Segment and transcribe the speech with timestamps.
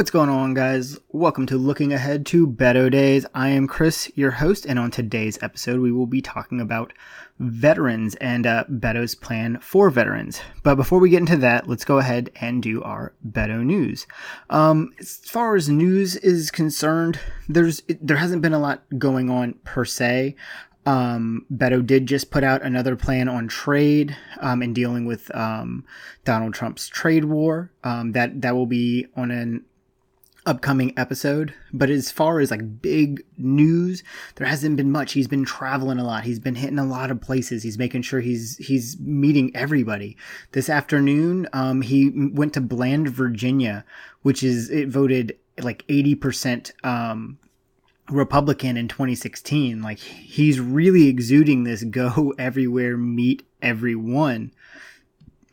[0.00, 0.98] What's going on, guys?
[1.10, 3.26] Welcome to Looking Ahead to Beto Days.
[3.34, 6.94] I am Chris, your host, and on today's episode, we will be talking about
[7.38, 10.40] veterans and uh, Beto's plan for veterans.
[10.62, 14.06] But before we get into that, let's go ahead and do our Beto news.
[14.48, 19.52] Um, as far as news is concerned, there's there hasn't been a lot going on
[19.64, 20.34] per se.
[20.86, 25.84] Um, Beto did just put out another plan on trade um, and dealing with um,
[26.24, 27.70] Donald Trump's trade war.
[27.84, 29.66] Um, that that will be on an
[30.50, 31.54] upcoming episode.
[31.72, 34.02] But as far as like big news,
[34.34, 35.12] there hasn't been much.
[35.12, 36.24] He's been traveling a lot.
[36.24, 37.62] He's been hitting a lot of places.
[37.62, 40.16] He's making sure he's he's meeting everybody.
[40.50, 43.84] This afternoon, um, he went to Bland, Virginia,
[44.22, 47.38] which is it voted like eighty percent um
[48.10, 49.82] Republican in 2016.
[49.82, 54.50] Like he's really exuding this go everywhere, meet everyone.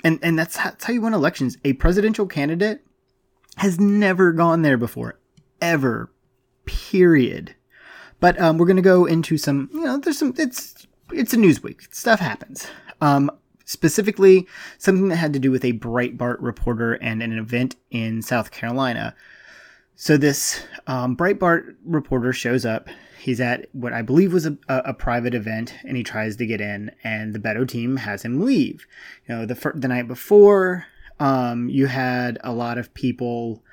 [0.03, 1.57] And and that's how, that's how you win elections.
[1.63, 2.86] A presidential candidate
[3.57, 5.19] has never gone there before,
[5.61, 6.11] ever.
[6.65, 7.55] Period.
[8.19, 9.69] But um, we're gonna go into some.
[9.73, 10.33] You know, there's some.
[10.37, 11.93] It's it's a news week.
[11.93, 12.67] Stuff happens.
[13.01, 13.31] Um,
[13.65, 14.47] specifically,
[14.77, 19.15] something that had to do with a Breitbart reporter and an event in South Carolina.
[19.95, 22.87] So this um, Breitbart reporter shows up.
[23.19, 26.61] He's at what I believe was a, a, private event, and he tries to get
[26.61, 28.85] in, and the Beto team has him leave.
[29.27, 30.85] You know, the the night before,
[31.19, 33.63] um, you had a lot of people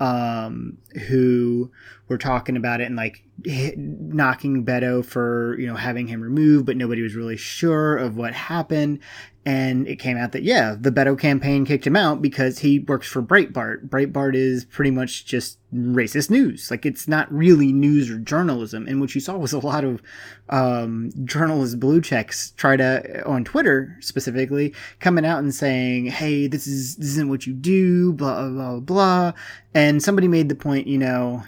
[0.00, 0.78] um,
[1.08, 1.70] who
[2.08, 6.66] were talking about it and like hit, knocking Beto for you know having him removed,
[6.66, 9.00] but nobody was really sure of what happened
[9.46, 13.06] and it came out that yeah, the Beto campaign kicked him out because he works
[13.06, 13.88] for Breitbart.
[13.88, 16.70] Breitbart is pretty much just racist news.
[16.70, 18.86] Like it's not really news or journalism.
[18.86, 20.02] And what you saw was a lot of
[20.48, 26.66] um, journalist blue checks try to on Twitter specifically coming out and saying, "Hey, this
[26.66, 29.32] is this isn't what you do," blah blah blah.
[29.74, 31.42] And somebody made the point, you know.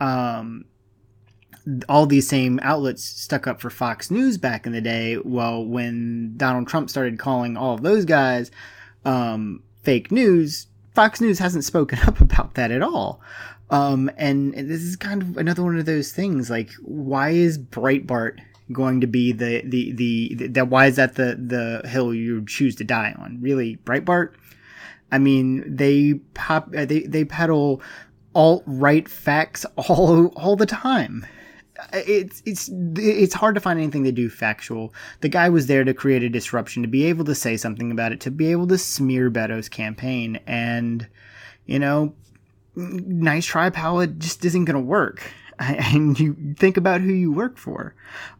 [0.00, 0.66] Um,
[1.88, 5.18] all these same outlets stuck up for Fox News back in the day.
[5.18, 8.50] Well, when Donald Trump started calling all of those guys
[9.04, 13.20] um, fake news, Fox News hasn't spoken up about that at all.
[13.70, 16.48] Um, and, this is kind of another one of those things.
[16.48, 18.38] Like, why is Breitbart
[18.72, 20.68] going to be the the the, the that?
[20.68, 23.38] Why is that the the hill you choose to die on?
[23.42, 24.32] Really, Breitbart?
[25.12, 27.82] I mean, they pop uh, they they peddle
[28.34, 31.26] alt right facts all all the time
[31.92, 34.92] it's it's it's hard to find anything they do factual.
[35.20, 38.12] The guy was there to create a disruption, to be able to say something about
[38.12, 41.06] it, to be able to smear Beto's campaign, and
[41.66, 42.14] you know,
[42.74, 44.00] nice try, pal.
[44.00, 45.22] It just isn't going to work.
[45.60, 47.92] And you think about who you work for.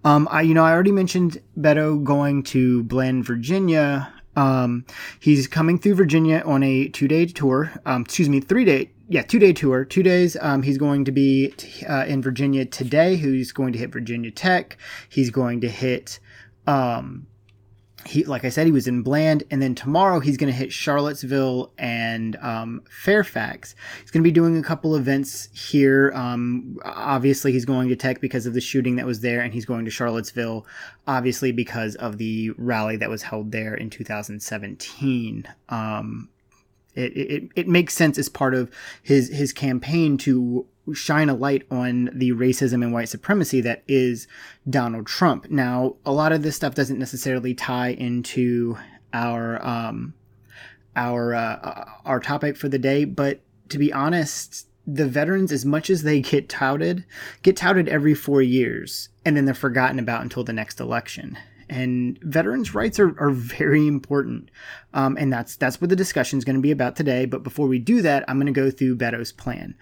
[0.05, 4.13] Um, I you know I already mentioned Beto going to Bland, Virginia.
[4.39, 4.85] Um,
[5.21, 7.73] he's coming through Virginia on a two day tour.
[7.85, 9.85] Um, excuse me, three day yeah, two day tour.
[9.85, 10.37] Two days.
[10.41, 11.55] Um, he's going to be
[11.89, 13.17] uh, in Virginia today.
[13.17, 14.77] He's going to hit Virginia Tech.
[15.09, 16.21] He's going to hit.
[16.67, 17.27] Um,
[18.09, 20.73] he like I said, he was in Bland, and then tomorrow he's going to hit
[20.73, 23.75] Charlottesville and um, Fairfax.
[24.01, 26.11] He's going to be doing a couple events here.
[26.15, 29.67] Um, obviously, he's going to Tech because of the shooting that was there, and he's
[29.67, 30.67] going to Charlottesville,
[31.07, 35.45] obviously because of the rally that was held there in 2017.
[35.69, 36.31] Um,
[36.95, 38.71] it, it, it makes sense as part of
[39.03, 44.27] his his campaign to shine a light on the racism and white supremacy that is
[44.69, 45.51] Donald Trump.
[45.51, 48.77] Now, a lot of this stuff doesn't necessarily tie into
[49.13, 50.15] our um,
[50.97, 55.91] our uh, our topic for the day, but to be honest, the veterans, as much
[55.91, 57.05] as they get touted,
[57.43, 61.37] get touted every four years, and then they're forgotten about until the next election
[61.69, 64.51] and veterans' rights are, are very important.
[64.95, 67.27] Um, and that's that's what the discussion is going to be about today.
[67.27, 69.75] But before we do that, I'm going to go through Beto's plan.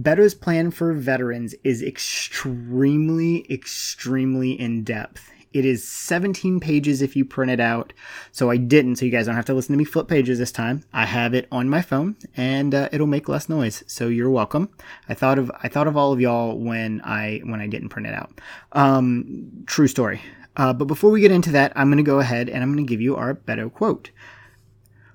[0.00, 5.30] Beto's plan for veterans is extremely, extremely in depth.
[5.54, 7.92] It is 17 pages if you print it out.
[8.32, 10.50] So I didn't, so you guys don't have to listen to me flip pages this
[10.50, 10.82] time.
[10.92, 13.84] I have it on my phone, and uh, it'll make less noise.
[13.86, 14.68] So you're welcome.
[15.08, 18.08] I thought of I thought of all of y'all when I when I didn't print
[18.08, 18.40] it out.
[18.72, 20.20] Um, true story.
[20.56, 22.84] Uh, but before we get into that, I'm going to go ahead and I'm going
[22.84, 24.10] to give you our Beto quote.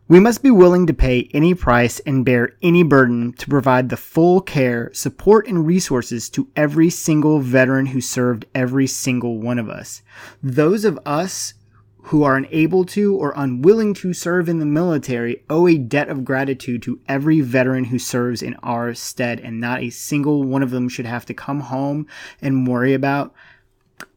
[0.10, 3.96] We must be willing to pay any price and bear any burden to provide the
[3.96, 9.70] full care, support, and resources to every single veteran who served every single one of
[9.70, 10.02] us.
[10.42, 11.54] Those of us
[12.06, 16.26] who are unable to or unwilling to serve in the military owe a debt of
[16.26, 20.72] gratitude to every veteran who serves in our stead, and not a single one of
[20.72, 22.08] them should have to come home
[22.42, 23.32] and worry about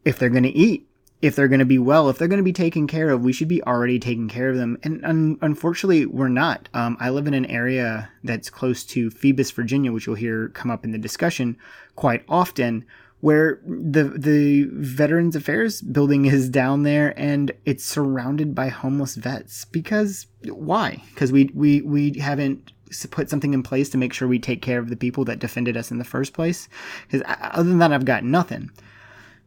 [0.06, 0.88] if they're going to eat
[1.22, 3.32] if they're going to be well, if they're going to be taken care of, we
[3.32, 4.76] should be already taking care of them.
[4.82, 6.68] And un- unfortunately, we're not.
[6.74, 10.70] Um, I live in an area that's close to Phoebus, Virginia, which you'll hear come
[10.70, 11.56] up in the discussion
[11.94, 12.84] quite often,
[13.20, 19.64] where the the Veterans Affairs building is down there and it's surrounded by homeless vets.
[19.66, 21.04] Because why?
[21.14, 22.72] Because we we we haven't
[23.12, 25.76] put something in place to make sure we take care of the people that defended
[25.76, 26.68] us in the first place.
[27.06, 28.70] Because other than that, I've got nothing.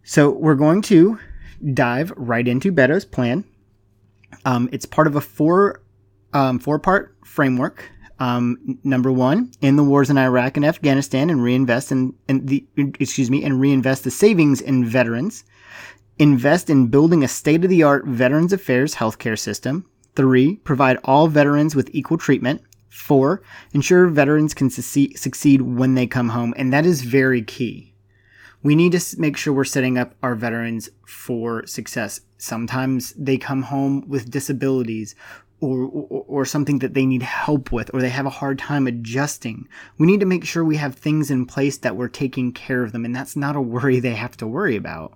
[0.03, 1.19] So we're going to
[1.73, 3.43] dive right into Beto's plan.
[4.43, 5.81] Um, it's part of a four
[6.33, 7.89] um, four part framework.
[8.17, 12.65] Um, number one, in the wars in Iraq and Afghanistan, and reinvest in, in the
[12.77, 15.43] excuse me, and reinvest the savings in veterans.
[16.17, 19.85] Invest in building a state of the art Veterans Affairs healthcare system.
[20.15, 22.61] Three, provide all veterans with equal treatment.
[22.87, 23.41] Four,
[23.73, 27.94] ensure veterans can succeed when they come home, and that is very key
[28.65, 32.21] we need to make sure we're setting up our veterans for success.
[32.39, 35.13] Sometimes they come home with disabilities
[35.59, 38.87] or, or, or, something that they need help with or they have a hard time
[38.87, 39.67] adjusting.
[39.99, 42.91] We need to make sure we have things in place that we're taking care of
[42.91, 45.15] them and that's not a worry they have to worry about.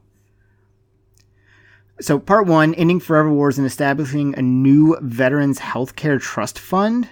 [2.00, 7.10] So part 1, ending forever wars and establishing a new veterans healthcare trust fund.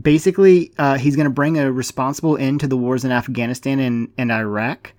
[0.00, 4.10] Basically, uh, he's going to bring a responsible end to the wars in Afghanistan and,
[4.18, 4.92] and Iraq.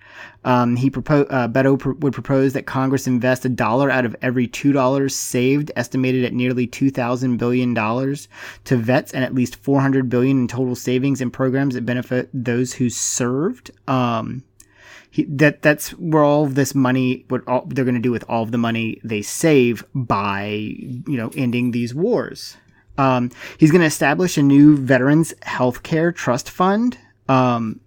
[0.46, 4.16] Um, he proposed, uh, Beto pr- would propose that Congress invest a dollar out of
[4.22, 8.30] every two dollars saved, estimated at nearly two thousand billion dollars,
[8.66, 12.30] to vets, and at least four hundred billion in total savings and programs that benefit
[12.34, 13.72] those who served.
[13.90, 14.44] Um,
[15.12, 18.44] he, that that's where all this money, what all, they're going to do with all
[18.44, 22.56] of the money they save by you know ending these wars.
[22.98, 26.98] Um, he's going to establish a new veterans healthcare trust fund.
[27.28, 27.82] Um,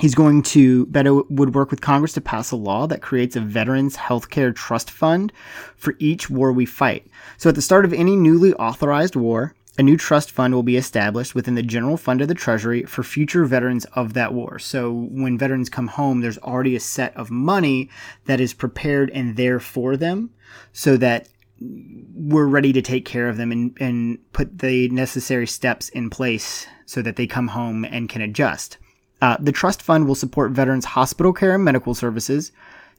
[0.00, 3.40] He's going to, Beto would work with Congress to pass a law that creates a
[3.40, 5.32] Veterans Healthcare Trust Fund
[5.76, 7.08] for each war we fight.
[7.36, 10.76] So at the start of any newly authorized war, a new trust fund will be
[10.76, 14.58] established within the general fund of the Treasury for future veterans of that war.
[14.58, 17.88] So when veterans come home, there's already a set of money
[18.26, 20.30] that is prepared and there for them
[20.72, 21.28] so that
[21.60, 26.66] we're ready to take care of them and, and put the necessary steps in place
[26.86, 28.78] so that they come home and can adjust.
[29.20, 32.52] Uh, the trust fund will support veterans' hospital care and medical services,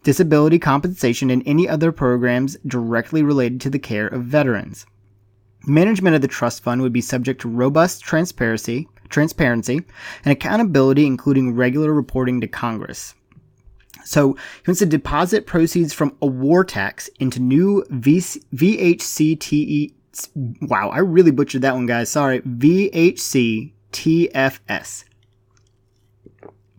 [0.03, 4.85] disability compensation, and any other programs directly related to the care of veterans.
[5.65, 9.81] Management of the trust fund would be subject to robust transparency, transparency
[10.23, 13.15] and accountability, including regular reporting to Congress.
[14.09, 19.94] So he wants to deposit proceeds from a war tax into new VC, VHCTE.
[20.61, 22.09] Wow, I really butchered that one, guys.
[22.09, 23.73] Sorry, VHCTFS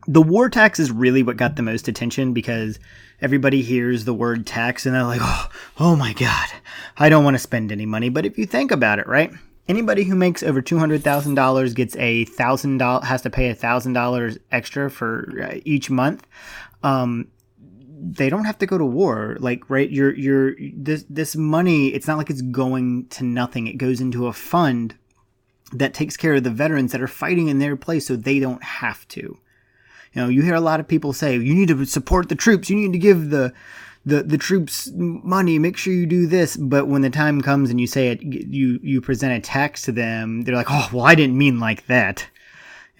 [0.06, 2.80] the war tax is really what got the most attention because
[3.20, 5.48] everybody hears the word tax and they're like, oh,
[5.78, 6.48] oh my God,
[6.96, 8.08] I don't want to spend any money.
[8.08, 9.32] But if you think about it, right?
[9.68, 13.50] Anybody who makes over two hundred thousand dollars gets a thousand dollars has to pay
[13.50, 16.26] a thousand dollars extra for uh, each month.
[16.82, 17.28] Um,
[18.02, 19.36] they don't have to go to war.
[19.40, 19.90] Like, right?
[19.90, 21.88] You're you're this this money.
[21.88, 23.66] It's not like it's going to nothing.
[23.66, 24.94] It goes into a fund
[25.72, 28.62] that takes care of the veterans that are fighting in their place, so they don't
[28.62, 29.38] have to.
[30.12, 32.68] You know, you hear a lot of people say, you need to support the troops,
[32.68, 33.52] you need to give the
[34.04, 36.56] the the troops money, make sure you do this.
[36.56, 39.92] But when the time comes and you say it, you you present a tax to
[39.92, 42.26] them, they're like, oh, well, I didn't mean like that.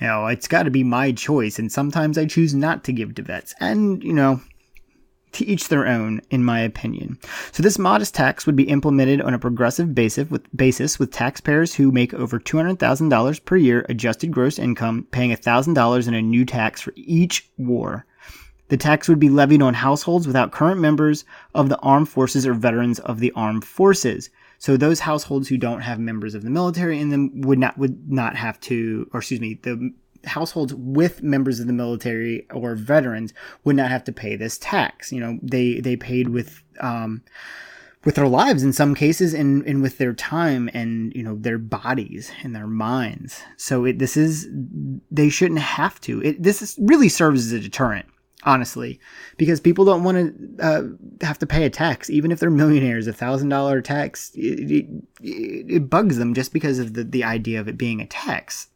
[0.01, 3.15] You know, it's got to be my choice, and sometimes I choose not to give
[3.17, 3.55] to vets.
[3.61, 4.41] And you know,
[5.33, 7.19] to each their own, in my opinion.
[7.53, 11.75] So this modest tax would be implemented on a progressive basis with, basis with taxpayers
[11.75, 16.81] who make over $200,000 per year adjusted gross income paying $1,000 in a new tax
[16.81, 18.07] for each war.
[18.69, 22.55] The tax would be levied on households without current members of the armed forces or
[22.55, 24.31] veterans of the armed forces.
[24.61, 28.13] So those households who don't have members of the military in them would not would
[28.13, 29.93] not have to, or excuse me, the
[30.27, 33.33] households with members of the military or veterans
[33.65, 35.11] would not have to pay this tax.
[35.13, 37.23] You know, they they paid with um,
[38.05, 41.59] with their lives in some cases and, and with their time and you know their
[41.59, 43.41] bodies and their minds.
[43.57, 44.47] So it, this is
[45.11, 46.23] they shouldn't have to.
[46.23, 48.07] It, this is, really serves as a deterrent.
[48.43, 48.99] Honestly,
[49.37, 50.17] because people don't want
[50.59, 50.83] to uh,
[51.21, 53.07] have to pay a tax, even if they're millionaires.
[53.07, 54.87] A thousand dollar tax, it, it,
[55.21, 58.69] it bugs them just because of the, the idea of it being a tax.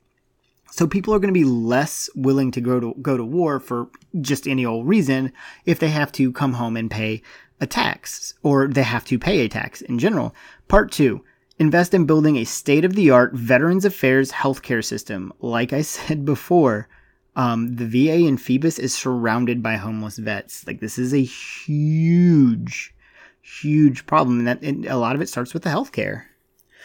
[0.70, 3.88] So people are going to be less willing to go to go to war for
[4.20, 5.32] just any old reason
[5.64, 7.22] if they have to come home and pay
[7.60, 10.34] a tax or they have to pay a tax in general.
[10.68, 11.24] Part 2.
[11.58, 15.32] Invest in building a state-of-the-art Veterans Affairs healthcare system.
[15.38, 16.88] Like I said before,
[17.36, 20.66] um, the VA in Phoebus is surrounded by homeless vets.
[20.66, 22.94] Like this is a huge,
[23.42, 26.24] huge problem, and that and a lot of it starts with the healthcare.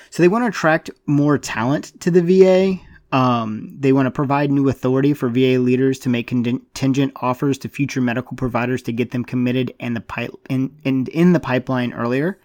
[0.10, 2.79] So they want to attract more talent to the VA.
[3.15, 7.70] Um, they want to provide new authority for VA leaders to make contingent offers to
[7.70, 11.94] future medical providers to get them committed and the pipe in, in, in the pipeline
[11.94, 12.39] earlier.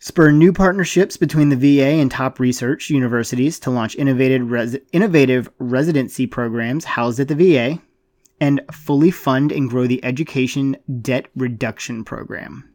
[0.00, 5.50] Spur new partnerships between the VA and top research universities to launch innovative, res- innovative
[5.58, 7.82] residency programs housed at the VA
[8.40, 12.72] and fully fund and grow the education debt reduction program.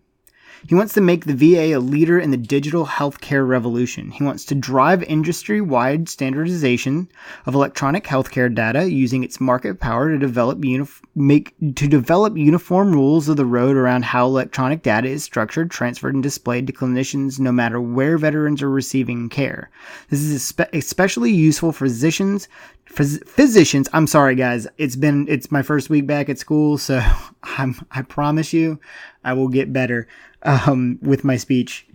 [0.68, 4.12] He wants to make the VA a leader in the digital healthcare revolution.
[4.12, 7.10] He wants to drive industry wide standardization
[7.46, 12.94] of electronic healthcare data using its market power to develop, unif- make, to develop uniform
[12.94, 17.40] rules of the road around how electronic data is structured, transferred, and displayed to clinicians
[17.40, 19.70] no matter where veterans are receiving care.
[20.10, 22.48] This is especially useful for physicians.
[22.90, 27.02] Phys- physicians, I'm sorry guys, it's been it's my first week back at school, so
[27.44, 28.80] I'm I promise you
[29.24, 30.08] I will get better
[30.44, 31.88] um, with my speech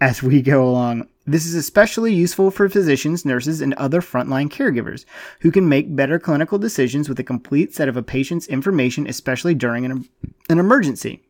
[0.00, 1.08] as we go along.
[1.24, 5.04] This is especially useful for physicians, nurses, and other frontline caregivers
[5.40, 9.54] who can make better clinical decisions with a complete set of a patient's information, especially
[9.54, 10.08] during an,
[10.50, 11.22] an emergency.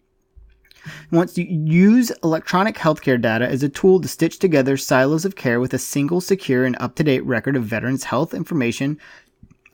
[1.13, 5.61] Wants to use electronic healthcare data as a tool to stitch together silos of care
[5.61, 8.99] with a single, secure, and up to date record of veterans' health information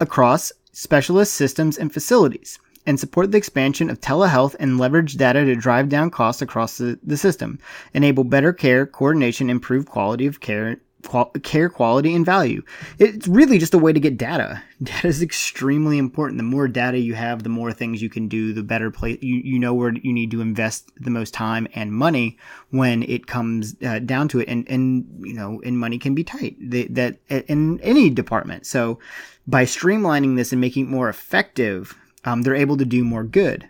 [0.00, 2.58] across specialist systems and facilities
[2.88, 6.98] and support the expansion of telehealth and leverage data to drive down costs across the,
[7.02, 7.58] the system,
[7.92, 12.62] enable better care, coordination, improve quality of care, qual- care quality and value.
[12.98, 14.62] It's really just a way to get data.
[14.82, 16.38] Data is extremely important.
[16.38, 19.34] The more data you have, the more things you can do, the better place you,
[19.44, 22.38] you know where you need to invest the most time and money
[22.70, 24.48] when it comes uh, down to it.
[24.48, 28.64] And, and, you know, and money can be tight they, that in any department.
[28.64, 28.98] So
[29.46, 33.68] by streamlining this and making it more effective, um, they're able to do more good.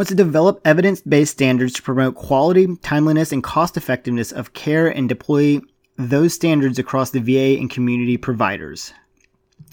[0.00, 4.88] wants to develop evidence based standards to promote quality, timeliness, and cost effectiveness of care
[4.88, 5.60] and deploy
[5.98, 8.94] those standards across the VA and community providers.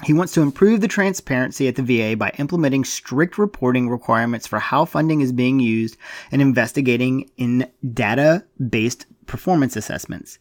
[0.04, 4.60] He wants to improve the transparency at the VA by implementing strict reporting requirements for
[4.60, 5.96] how funding is being used
[6.30, 10.40] and investigating in data based performance assessments.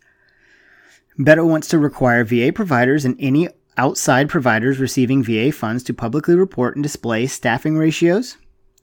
[1.16, 6.35] Beto wants to require VA providers and any outside providers receiving VA funds to publicly
[6.35, 8.37] report and display staffing ratios,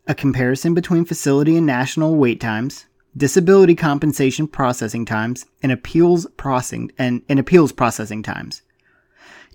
[0.07, 2.85] a comparison between facility and national wait times,
[3.15, 8.61] disability compensation processing times, and appeals processing and, and appeals processing times.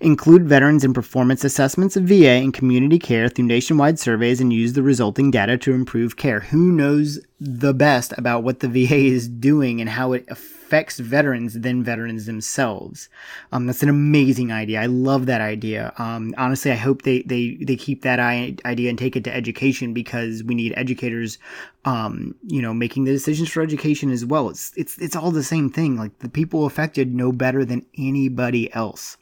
[0.01, 4.71] Include veterans in performance assessments of VA and community care through nationwide surveys and use
[4.71, 6.39] the resulting data to improve care.
[6.39, 10.58] Who knows the best about what the VA is doing and how it affects
[10.99, 13.09] veterans than veterans themselves?
[13.51, 14.81] Um, that's an amazing idea.
[14.81, 15.93] I love that idea.
[15.97, 19.93] Um, honestly, I hope they, they, they keep that idea and take it to education
[19.93, 21.37] because we need educators,
[21.85, 24.49] um, you know, making the decisions for education as well.
[24.49, 25.97] It's, it's, it's all the same thing.
[25.97, 29.17] Like the people affected know better than anybody else.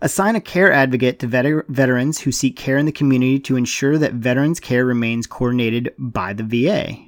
[0.00, 3.98] Assign a care advocate to vet- veterans who seek care in the community to ensure
[3.98, 6.98] that veterans care remains coordinated by the VA.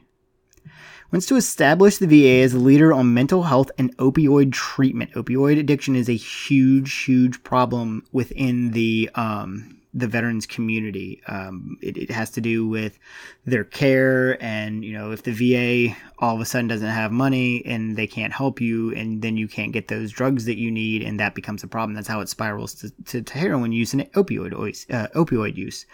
[1.11, 5.13] Wants to establish the VA as a leader on mental health and opioid treatment.
[5.13, 11.23] Opioid addiction is a huge, huge problem within the um, the veterans community.
[11.27, 12.99] Um, it, it, has to do with
[13.47, 17.65] their care, and you know, if the VA all of a sudden doesn't have money
[17.65, 21.03] and they can't help you, and then you can't get those drugs that you need,
[21.03, 21.95] and that becomes a problem.
[21.95, 24.53] That's how it spirals to, to, to heroin use and opioid
[24.91, 25.87] uh, opioid use.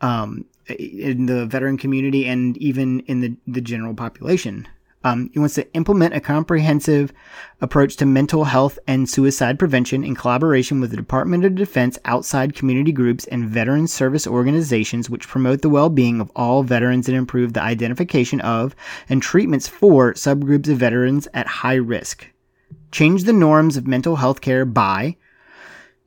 [0.00, 4.68] Um, in the veteran community and even in the, the general population.
[5.04, 7.12] Um, he wants to implement a comprehensive
[7.60, 12.56] approach to mental health and suicide prevention in collaboration with the Department of Defense, outside
[12.56, 17.16] community groups, and veteran service organizations, which promote the well being of all veterans and
[17.16, 18.74] improve the identification of
[19.08, 22.26] and treatments for subgroups of veterans at high risk.
[22.90, 25.16] Change the norms of mental health care by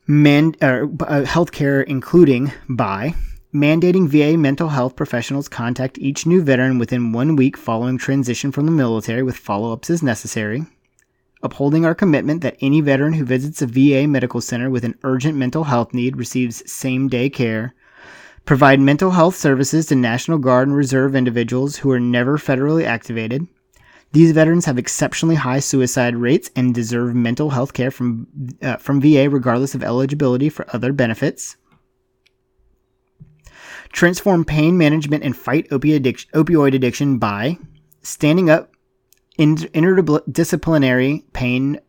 [0.06, 3.16] man, uh, uh healthcare, including by
[3.54, 8.66] mandating VA mental health professionals contact each new veteran within one week following transition from
[8.66, 10.66] the military with follow ups as necessary,
[11.44, 15.38] upholding our commitment that any veteran who visits a VA medical center with an urgent
[15.38, 17.74] mental health need receives same day care,
[18.46, 23.46] provide mental health services to National Guard and Reserve individuals who are never federally activated.
[24.14, 28.28] These veterans have exceptionally high suicide rates and deserve mental health care from,
[28.62, 31.58] uh, from VA regardless of eligibility for other benefits
[33.92, 37.58] transform pain management and fight opioid addiction by
[38.02, 38.74] standing up
[39.38, 41.80] interdisciplinary pain.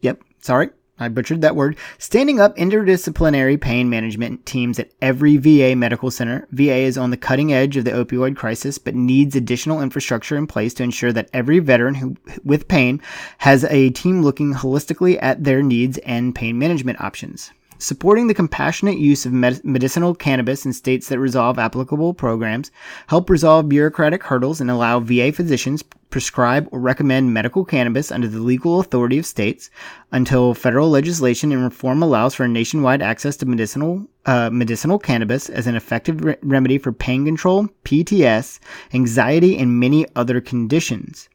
[0.00, 0.70] Yep, sorry.
[0.96, 6.46] I butchered that word, standing up interdisciplinary pain management teams at every VA medical center.
[6.52, 10.46] VA is on the cutting edge of the opioid crisis, but needs additional infrastructure in
[10.46, 13.00] place to ensure that every veteran who, with pain
[13.38, 17.50] has a team looking holistically at their needs and pain management options
[17.84, 22.70] supporting the compassionate use of med- medicinal cannabis in states that resolve applicable programs,
[23.08, 25.82] help resolve bureaucratic hurdles, and allow VA physicians
[26.14, 29.68] prescribe or recommend medical cannabis under the legal authority of states
[30.12, 35.66] until federal legislation and reform allows for nationwide access to medicinal uh, medicinal cannabis as
[35.66, 38.60] an effective re- remedy for pain control, PTS,
[38.94, 41.28] anxiety, and many other conditions.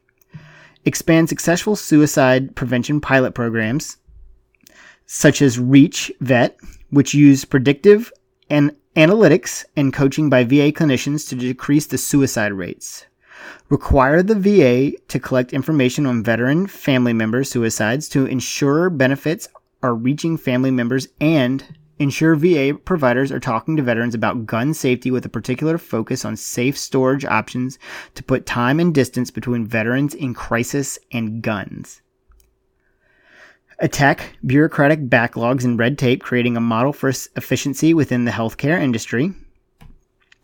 [0.86, 3.98] Expand successful suicide prevention pilot programs
[5.12, 6.56] such as Reach Vet,
[6.90, 8.12] which use predictive
[8.48, 13.06] and analytics and coaching by VA clinicians to decrease the suicide rates.
[13.70, 19.48] Require the VA to collect information on veteran family member suicides to ensure benefits
[19.82, 21.64] are reaching family members and
[21.98, 26.36] ensure VA providers are talking to veterans about gun safety with a particular focus on
[26.36, 27.80] safe storage options
[28.14, 32.00] to put time and distance between veterans in crisis and guns
[33.80, 39.32] attack bureaucratic backlogs and red tape, creating a model for efficiency within the healthcare industry.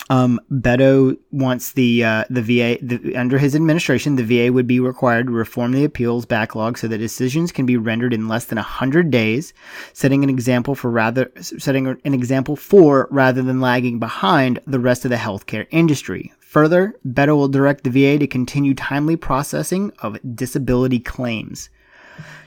[0.09, 4.78] Um, Beto wants the uh, the VA the, under his administration, the VA would be
[4.78, 8.59] required to reform the appeals backlog so that decisions can be rendered in less than
[8.59, 9.52] hundred days,
[9.95, 15.05] setting an example for rather setting an example for rather than lagging behind the rest
[15.05, 16.33] of the healthcare industry.
[16.38, 21.69] Further, Beto will direct the VA to continue timely processing of disability claims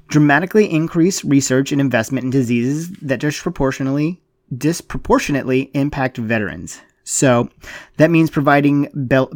[0.09, 4.21] dramatically increase research and investment in diseases that disproportionately
[4.57, 6.81] disproportionately impact veterans.
[7.03, 7.49] So
[7.97, 8.87] that means providing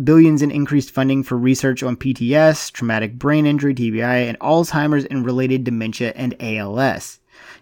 [0.04, 5.26] billions in increased funding for research on PTS, traumatic brain injury, TBI, and Alzheimer's and
[5.26, 7.20] related dementia and ALS.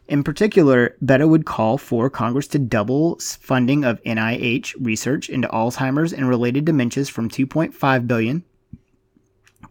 [0.08, 6.12] In particular, Beto would call for Congress to double funding of NIH research into Alzheimer's
[6.12, 8.44] and related dementias from 2.5 billion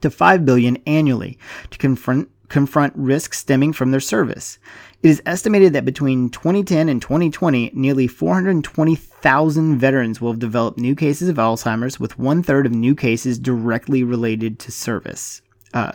[0.00, 1.38] to 5 billion annually
[1.70, 4.58] to confront confront risks stemming from their service.
[5.02, 10.94] It is estimated that between 2010 and 2020, nearly 420,000 veterans will have developed new
[10.94, 15.40] cases of Alzheimer's, with one third of new cases directly related to service.
[15.72, 15.92] Uh,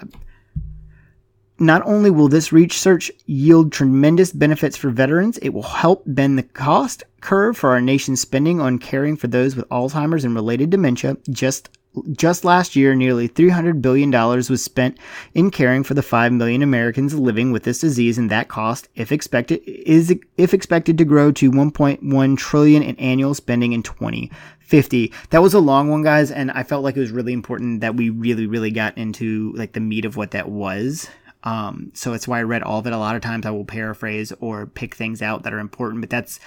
[1.60, 6.44] not only will this research yield tremendous benefits for veterans, it will help bend the
[6.44, 11.18] cost curve for our nation's spending on caring for those with Alzheimer's and related dementia,
[11.30, 11.70] just
[12.12, 14.98] just last year, nearly $300 billion was spent
[15.34, 19.12] in caring for the 5 million Americans living with this disease, and that cost, if
[19.12, 25.14] expected, is if expected to grow to 1.1 trillion in annual spending in 2050.
[25.30, 27.96] That was a long one, guys, and I felt like it was really important that
[27.96, 31.10] we really, really got into like the meat of what that was.
[31.44, 32.94] Um, so that's why I read all of it.
[32.94, 36.10] A lot of times I will paraphrase or pick things out that are important, but
[36.10, 36.40] that's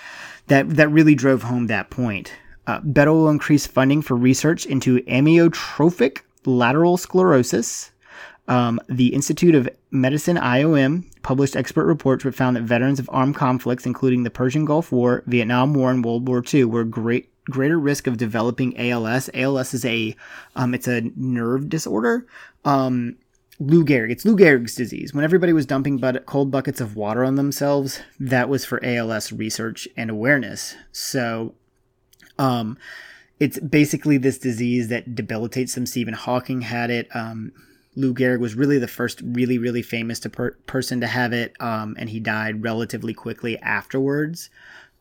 [0.48, 2.32] that that really drove home that point.
[2.68, 7.90] Uh, Beto will increase funding for research into amyotrophic lateral sclerosis.
[8.46, 13.36] Um, the Institute of Medicine IOM published expert reports which found that veterans of armed
[13.36, 17.78] conflicts, including the Persian Gulf War, Vietnam War, and World War II, were great greater
[17.78, 19.30] risk of developing ALS.
[19.32, 20.14] ALS is a
[20.54, 22.26] um, it's a nerve disorder.
[22.66, 23.16] Um,
[23.58, 24.10] Lou Gehrig.
[24.10, 25.12] It's Lou Gehrig's disease.
[25.12, 29.32] When everybody was dumping but- cold buckets of water on themselves, that was for ALS
[29.32, 30.76] research and awareness.
[30.92, 31.54] So
[32.38, 32.78] um,
[33.40, 35.86] it's basically this disease that debilitates them.
[35.86, 37.08] Stephen Hawking had it.
[37.14, 37.52] Um,
[37.96, 41.54] Lou Gehrig was really the first really, really famous to per- person to have it,
[41.60, 44.50] um, and he died relatively quickly afterwards.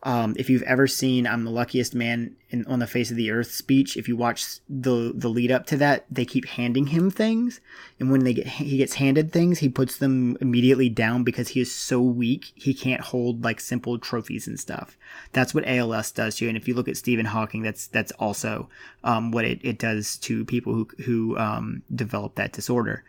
[0.08, 3.30] Um, if you've ever seen "I'm the luckiest man in, on the face of the
[3.30, 7.10] earth" speech, if you watch the the lead up to that, they keep handing him
[7.10, 7.60] things,
[8.00, 11.60] and when they get he gets handed things, he puts them immediately down because he
[11.60, 14.96] is so weak he can't hold like simple trophies and stuff.
[15.32, 16.48] That's what ALS does to you.
[16.48, 18.70] And if you look at Stephen Hawking, that's that's also
[19.04, 23.04] um, what it, it does to people who who um, develop that disorder.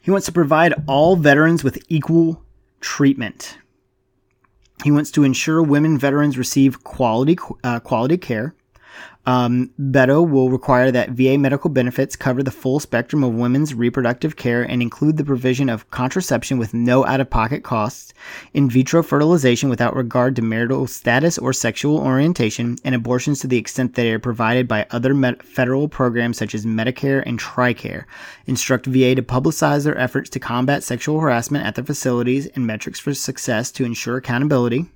[0.00, 2.44] He wants to provide all veterans with equal
[2.80, 3.58] treatment.
[4.82, 8.54] He wants to ensure women veterans receive quality uh, quality care.
[9.26, 14.36] Um, Beto will require that VA medical benefits cover the full spectrum of women's reproductive
[14.36, 18.14] care and include the provision of contraception with no out of pocket costs,
[18.54, 23.58] in vitro fertilization without regard to marital status or sexual orientation, and abortions to the
[23.58, 28.04] extent that they are provided by other med- federal programs such as Medicare and TRICARE.
[28.46, 32.98] Instruct VA to publicize their efforts to combat sexual harassment at their facilities and metrics
[32.98, 34.86] for success to ensure accountability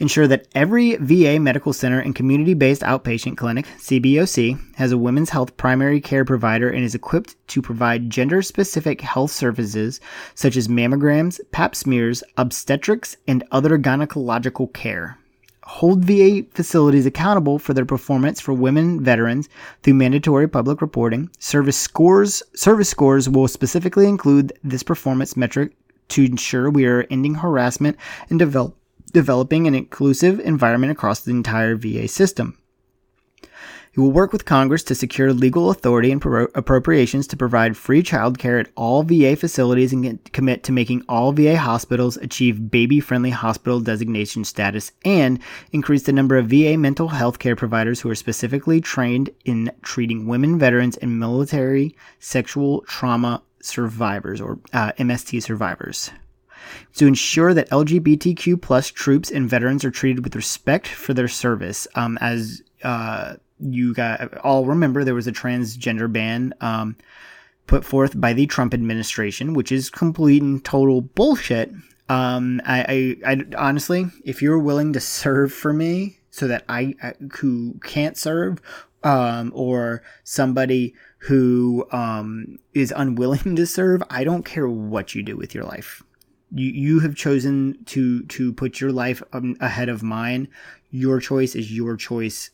[0.00, 5.30] ensure that every VA medical center and community based outpatient clinic, CBOC, has a women's
[5.30, 10.00] health primary care provider and is equipped to provide gender specific health services
[10.34, 15.18] such as mammograms, pap smears, obstetrics, and other gynecological care.
[15.64, 19.48] Hold VA facilities accountable for their performance for women veterans
[19.82, 21.30] through mandatory public reporting.
[21.38, 25.72] Service scores service scores will specifically include this performance metric
[26.08, 27.96] to ensure we are ending harassment
[28.30, 28.76] and develop
[29.10, 32.56] developing an inclusive environment across the entire VA system.
[33.92, 38.04] He will work with Congress to secure legal authority and pro- appropriations to provide free
[38.04, 43.30] childcare at all VA facilities and commit to making all VA hospitals achieve baby friendly
[43.30, 45.40] hospital designation status and
[45.72, 50.28] increase the number of VA mental health care providers who are specifically trained in treating
[50.28, 56.12] women veterans and military sexual trauma survivors or uh, MST survivors
[56.96, 61.86] to ensure that LGBTQ plus troops and veterans are treated with respect for their service.
[61.94, 66.96] Um, as uh, you got, all remember, there was a transgender ban um,
[67.66, 71.72] put forth by the Trump administration, which is complete and total bullshit.
[72.08, 76.94] Um, I, I, I honestly, if you're willing to serve for me, so that I,
[77.02, 78.60] I who can't serve,
[79.02, 85.36] um, or somebody who um, is unwilling to serve, I don't care what you do
[85.36, 86.02] with your life
[86.52, 90.48] you you have chosen to to put your life um, ahead of mine.
[90.90, 92.50] Your choice is your choice.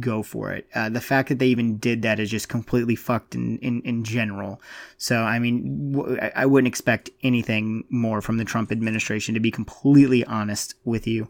[0.00, 0.66] Go for it.
[0.74, 4.02] Uh, the fact that they even did that is just completely fucked in, in, in
[4.02, 4.60] general.
[4.98, 9.52] So, I mean, w- I wouldn't expect anything more from the Trump administration, to be
[9.52, 11.28] completely honest with you.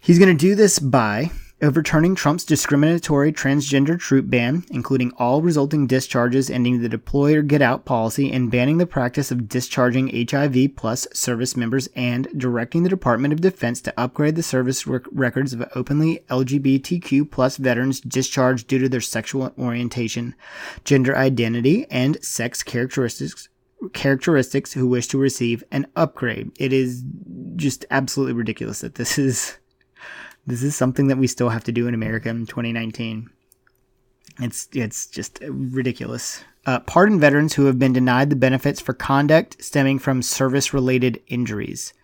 [0.00, 5.86] He's going to do this by overturning Trump's discriminatory transgender troop ban, including all resulting
[5.86, 10.76] discharges, ending the deploy or get out policy, and banning the practice of discharging HIV
[10.76, 15.52] plus service members, and directing the Department of Defense to upgrade the service rec- records
[15.52, 20.34] of openly LGBTQ plus veterans discharged due to their sexual orientation,
[20.84, 23.48] gender identity, and sex characteristics
[23.94, 26.50] characteristics who wish to receive an upgrade.
[26.58, 27.02] It is
[27.56, 29.56] just absolutely ridiculous that this is
[30.50, 33.30] this is something that we still have to do in America in 2019.
[34.40, 36.42] It's it's just ridiculous.
[36.66, 41.94] Uh, pardon veterans who have been denied the benefits for conduct stemming from service-related injuries.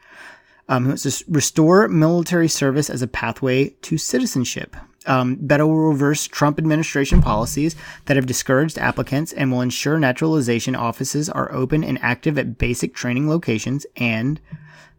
[0.68, 0.96] Um,
[1.28, 4.74] restore military service as a pathway to citizenship.
[5.06, 10.74] Um, Beto will reverse Trump administration policies that have discouraged applicants and will ensure naturalization
[10.74, 14.40] offices are open and active at basic training locations and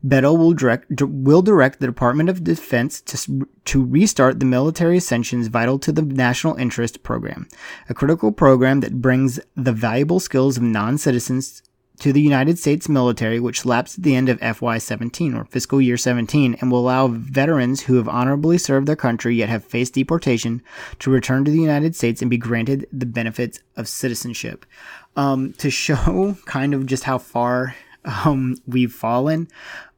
[0.06, 5.48] Beto will direct will direct the Department of Defense to, to restart the military accessions
[5.48, 7.48] vital to the national interest program,
[7.90, 11.64] a critical program that brings the valuable skills of non-citizens
[12.00, 15.98] to the United States military, which lapsed at the end of FY17 or fiscal year
[15.98, 20.62] 17, and will allow veterans who have honorably served their country yet have faced deportation
[21.00, 24.66] to return to the United States and be granted the benefits of citizenship.
[25.16, 29.48] Um, to show kind of just how far um, we've fallen,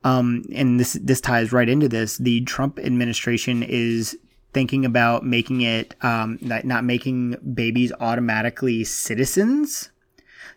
[0.04, 2.18] um, and this this ties right into this.
[2.18, 4.18] The Trump administration is
[4.54, 9.92] thinking about making it um, not, making babies automatically citizens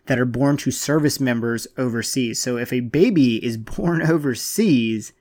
[0.05, 2.41] that are born to service members overseas.
[2.41, 5.13] So if a baby is born overseas,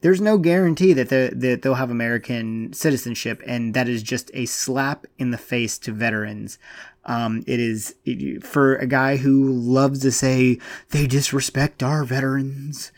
[0.00, 5.06] there's no guarantee that, that they'll have American citizenship, and that is just a slap
[5.18, 6.58] in the face to veterans.
[7.06, 10.58] Um, it is it, for a guy who loves to say
[10.90, 12.92] they disrespect our veterans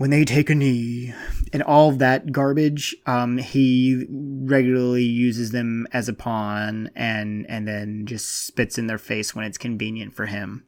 [0.00, 1.12] when they take a knee
[1.52, 8.06] and all that garbage um, he regularly uses them as a pawn and and then
[8.06, 10.64] just spits in their face when it's convenient for him.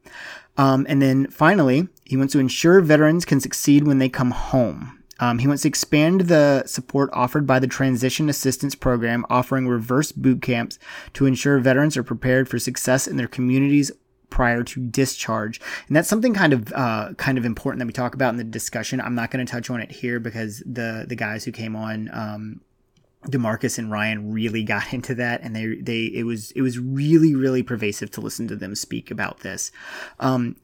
[0.55, 5.03] Um, and then finally he wants to ensure veterans can succeed when they come home.
[5.19, 10.11] Um, he wants to expand the support offered by the Transition Assistance Program, offering reverse
[10.11, 10.77] boot camps
[11.13, 13.91] to ensure veterans are prepared for success in their communities
[14.33, 15.61] prior to discharge.
[15.87, 18.43] And that's something kind of uh, kind of important that we talk about in the
[18.43, 18.99] discussion.
[18.99, 22.09] I'm not going to touch on it here because the the guys who came on
[22.11, 22.61] um,
[23.27, 27.35] Demarcus and Ryan really got into that, and they they it was it was really
[27.35, 29.71] really pervasive to listen to them speak about this.
[30.19, 30.55] Um,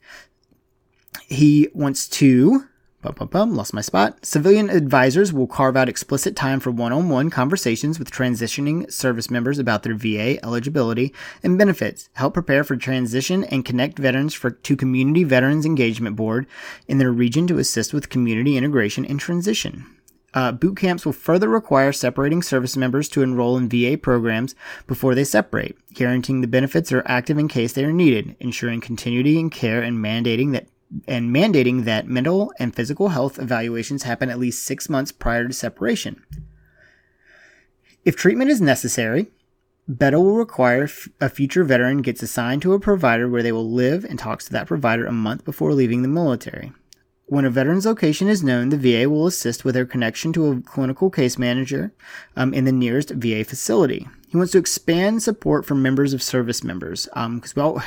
[1.27, 2.67] he wants to
[3.01, 4.25] Bum, bum, bum, lost my spot.
[4.25, 9.31] Civilian advisors will carve out explicit time for one on one conversations with transitioning service
[9.31, 14.51] members about their VA eligibility and benefits, help prepare for transition, and connect veterans for,
[14.51, 16.45] to Community Veterans Engagement Board
[16.89, 19.85] in their region to assist with community integration and transition.
[20.33, 24.55] Uh, boot camps will further require separating service members to enroll in VA programs
[24.88, 29.39] before they separate, guaranteeing the benefits are active in case they are needed, ensuring continuity
[29.39, 30.67] in care, and mandating that
[31.08, 35.54] and mandating that mental and physical health evaluations happen at least six months prior to
[35.54, 36.23] separation.
[38.06, 39.28] If treatment is necessary,
[39.89, 40.88] Beto will require
[41.19, 44.52] a future veteran gets assigned to a provider where they will live and talks to
[44.54, 46.71] that provider a month before leaving the military.
[47.25, 50.62] When a veteran's location is known, the VA will assist with their connection to a
[50.62, 51.93] clinical case manager
[52.36, 54.08] um, in the nearest VA facility.
[54.28, 57.84] He wants to expand support for members of service members because, um, well,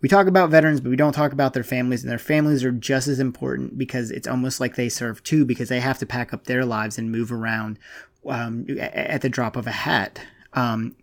[0.00, 2.72] we talk about veterans, but we don't talk about their families, and their families are
[2.72, 6.32] just as important because it's almost like they serve too because they have to pack
[6.32, 7.78] up their lives and move around
[8.26, 10.20] um, at the drop of a hat.
[10.54, 10.96] Um,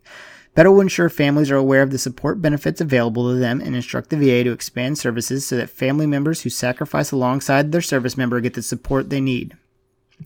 [0.55, 4.09] Beto will ensure families are aware of the support benefits available to them and instruct
[4.09, 8.41] the VA to expand services so that family members who sacrifice alongside their service member
[8.41, 9.55] get the support they need.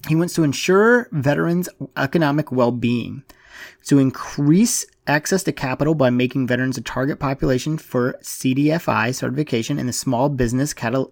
[0.07, 3.23] He wants to ensure veterans' economic well being,
[3.87, 9.85] to increase access to capital by making veterans a target population for CDFI certification in
[9.85, 11.11] the Small Business Catal-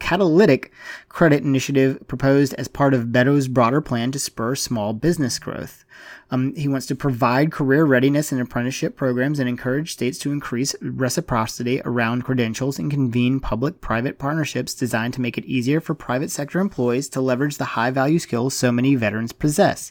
[0.00, 0.72] Catalytic
[1.08, 5.84] Credit Initiative proposed as part of Beto's broader plan to spur small business growth.
[6.30, 10.74] Um, he wants to provide career readiness and apprenticeship programs and encourage states to increase
[10.80, 16.30] reciprocity around credentials and convene public private partnerships designed to make it easier for private
[16.30, 19.90] sector employees to leverage the high value skills so many veterans possess.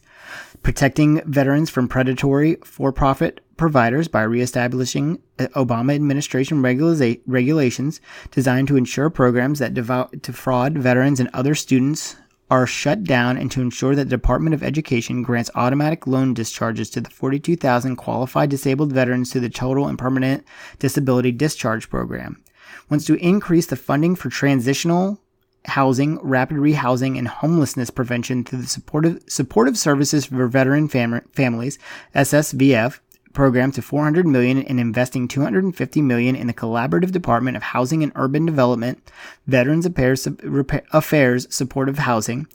[0.68, 8.02] Protecting veterans from predatory for profit providers by reestablishing uh, Obama administration regula- regulations
[8.32, 12.18] designed to ensure programs that defraud veterans and other students
[12.52, 16.90] are shut down and to ensure that the Department of Education grants automatic loan discharges
[16.90, 20.44] to the 42,000 qualified disabled veterans through the Total and Permanent
[20.80, 22.44] Disability Discharge Program.
[22.90, 25.22] Wants to increase the funding for transitional
[25.66, 31.78] housing, rapid rehousing, and homelessness prevention through the supportive, supportive services for veteran fam- families,
[32.16, 33.00] SSVF,
[33.38, 38.12] program to 400 million and investing 250 million in the collaborative department of housing and
[38.16, 39.12] urban development
[39.46, 42.48] veterans affairs, supportive housing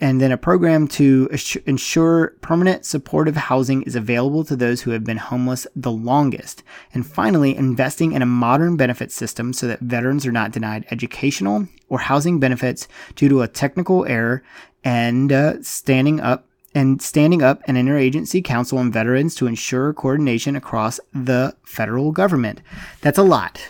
[0.00, 1.28] and then a program to
[1.66, 6.62] ensure permanent supportive housing is available to those who have been homeless the longest
[6.94, 11.66] and finally investing in a modern benefit system so that veterans are not denied educational
[11.88, 14.40] or housing benefits due to a technical error
[14.84, 20.56] and uh, standing up and standing up an interagency council on veterans to ensure coordination
[20.56, 22.60] across the federal government.
[23.00, 23.66] That's a lot.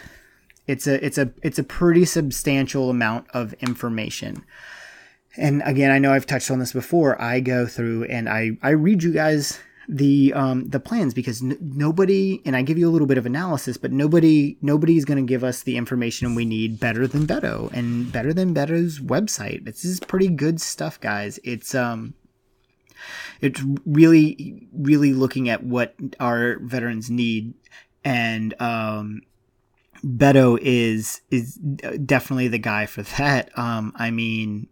[0.67, 4.45] It's a it's a it's a pretty substantial amount of information.
[5.37, 7.21] And again, I know I've touched on this before.
[7.21, 11.59] I go through and I I read you guys the um the plans because n-
[11.61, 15.29] nobody and I give you a little bit of analysis, but nobody nobody's going to
[15.29, 19.65] give us the information we need better than Beto and better than Beto's website.
[19.65, 21.41] This is pretty good stuff, guys.
[21.43, 22.15] It's um
[23.43, 27.55] it's really, really looking at what our veterans need,
[28.05, 29.23] and um,
[30.05, 33.57] Beto is is definitely the guy for that.
[33.59, 34.69] Um, I mean,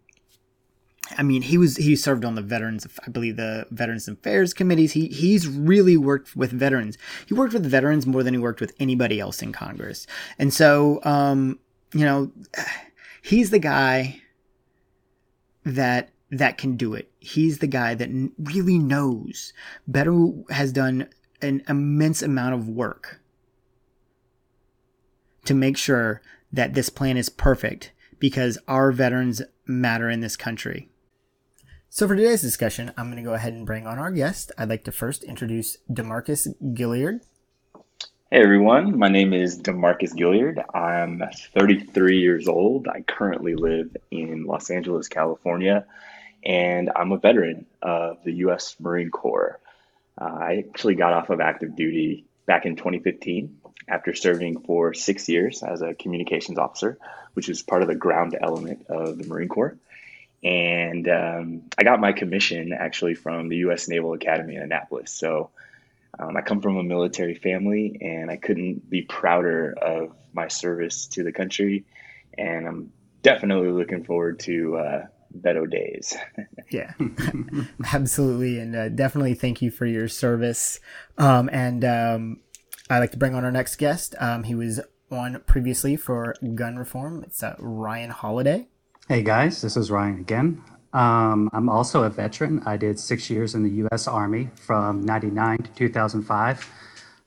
[1.17, 4.93] I mean, he was he served on the veterans, I believe the Veterans Affairs committees.
[4.93, 6.97] He he's really worked with veterans.
[7.25, 10.07] He worked with veterans more than he worked with anybody else in Congress.
[10.39, 11.59] And so, um,
[11.93, 12.31] you know,
[13.21, 14.21] he's the guy
[15.65, 17.11] that that can do it.
[17.19, 19.53] He's the guy that really knows.
[19.89, 21.09] Beto has done
[21.41, 23.19] an immense amount of work
[25.45, 26.21] to make sure
[26.53, 30.87] that this plan is perfect because our veterans matter in this country.
[31.89, 34.51] So for today's discussion, I'm going to go ahead and bring on our guest.
[34.57, 37.21] I'd like to first introduce Demarcus Gilliard.
[38.29, 40.63] Hey everyone, my name is Demarcus Gilliard.
[40.73, 41.21] I'm
[41.53, 42.87] 33 years old.
[42.87, 45.85] I currently live in Los Angeles, California
[46.43, 48.75] and I'm a veteran of the U.S.
[48.79, 49.59] Marine Corps.
[50.19, 55.27] Uh, I actually got off of active duty back in 2015 after serving for six
[55.29, 56.97] years as a communications officer,
[57.33, 59.77] which is part of the ground element of the Marine Corps.
[60.43, 63.87] And um, I got my commission actually from the U.S.
[63.87, 65.11] Naval Academy in Annapolis.
[65.11, 65.51] So
[66.17, 71.07] um, I come from a military family, and I couldn't be prouder of my service
[71.07, 71.85] to the country.
[72.37, 75.05] And I'm definitely looking forward to uh,
[75.39, 76.15] Beto days.
[76.71, 76.93] yeah,
[77.93, 80.79] absolutely, and uh, definitely thank you for your service.
[81.17, 82.39] Um, and um,
[82.89, 84.15] I'd like to bring on our next guest.
[84.19, 87.23] Um, he was on previously for gun reform.
[87.23, 88.67] It's uh, Ryan Holiday.
[89.07, 90.63] Hey guys, this is Ryan again.
[90.93, 92.61] Um, I'm also a veteran.
[92.65, 94.07] I did six years in the U.S.
[94.07, 96.69] Army from '99 to 2005.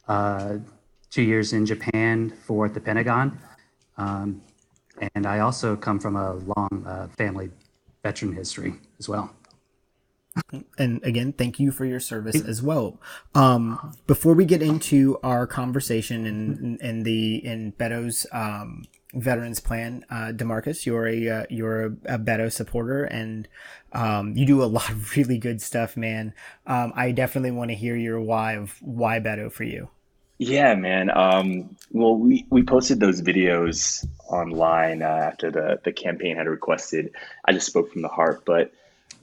[0.06, 0.58] Uh,
[1.10, 3.38] two years in Japan for the Pentagon.
[3.96, 4.42] Um,
[5.14, 7.50] and I also come from a long uh, family
[8.04, 9.34] veteran history as well.
[10.78, 13.00] And again, thank you for your service as well.
[13.34, 20.04] Um, before we get into our conversation and and the in Beto's um, Veterans Plan.
[20.10, 23.48] Uh, Demarcus, you're a uh, you're a, a Beto supporter, and
[23.92, 26.34] um, you do a lot of really good stuff, man.
[26.66, 29.88] Um, I definitely want to hear your why of why Beto for you.
[30.38, 31.10] Yeah, man.
[31.16, 37.12] Um, well, we, we posted those videos online uh, after the, the campaign had requested.
[37.44, 38.72] I just spoke from the heart, but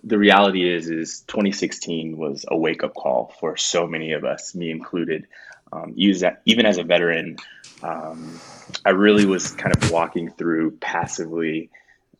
[0.03, 4.55] the reality is, is 2016 was a wake up call for so many of us,
[4.55, 5.27] me included.
[5.73, 7.37] Um, even as a veteran,
[7.83, 8.39] um,
[8.85, 11.69] I really was kind of walking through passively,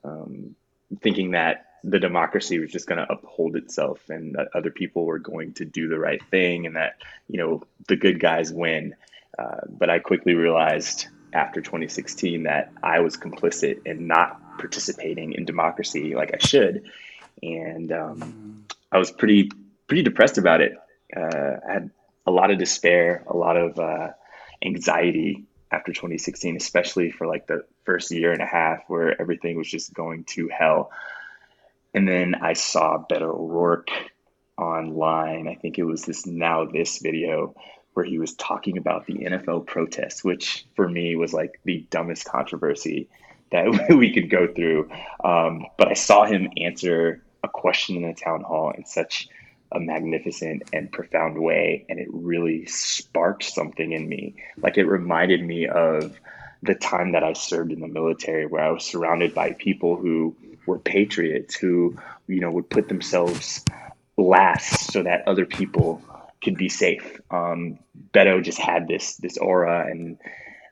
[0.03, 0.55] um,
[1.01, 5.19] thinking that the democracy was just going to uphold itself and that other people were
[5.19, 8.95] going to do the right thing and that you know the good guys win.
[9.39, 15.45] Uh, but i quickly realized after 2016 that i was complicit in not participating in
[15.45, 16.83] democracy like i should.
[17.41, 19.51] And um, i was pretty
[19.87, 20.73] pretty depressed about it.
[21.15, 21.89] Uh, i had
[22.27, 24.09] a lot of despair a lot of uh,
[24.63, 29.69] anxiety after 2016 especially for like the first year and a half where everything was
[29.69, 30.91] just going to hell
[31.93, 33.89] and then I saw Beto O'Rourke
[34.57, 35.47] online.
[35.47, 37.55] I think it was this Now This video
[37.93, 42.25] where he was talking about the NFL protests, which for me was like the dumbest
[42.25, 43.09] controversy
[43.51, 44.89] that we could go through.
[45.23, 49.27] Um, but I saw him answer a question in the town hall in such
[49.73, 51.85] a magnificent and profound way.
[51.89, 54.35] And it really sparked something in me.
[54.57, 56.17] Like it reminded me of
[56.63, 60.35] the time that I served in the military, where I was surrounded by people who
[60.65, 61.97] were patriots who
[62.27, 63.63] you know would put themselves
[64.17, 66.01] last so that other people
[66.43, 67.19] could be safe.
[67.29, 67.79] Um,
[68.13, 70.17] Beto just had this this aura, and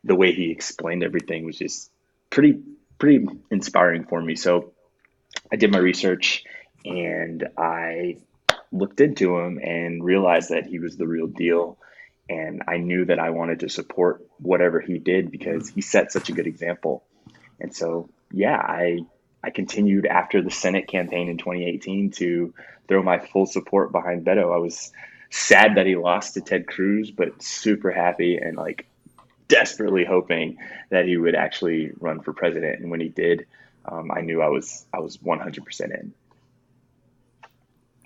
[0.04, 1.92] the way he explained everything was just
[2.30, 2.60] pretty
[2.98, 4.36] pretty inspiring for me.
[4.36, 4.74] So
[5.52, 6.44] I did my research
[6.86, 8.18] and I
[8.72, 11.78] looked into him and realized that he was the real deal.
[12.30, 16.30] And I knew that I wanted to support whatever he did because he set such
[16.30, 17.04] a good example.
[17.60, 19.00] And so, yeah, I
[19.44, 22.54] I continued after the Senate campaign in 2018 to
[22.88, 24.54] throw my full support behind Beto.
[24.54, 24.92] I was
[25.30, 28.88] sad that he lost to Ted Cruz, but super happy and like
[29.48, 30.58] desperately hoping
[30.90, 32.80] that he would actually run for president.
[32.80, 33.46] And when he did,
[33.86, 36.14] um, I knew I was I was 100% in.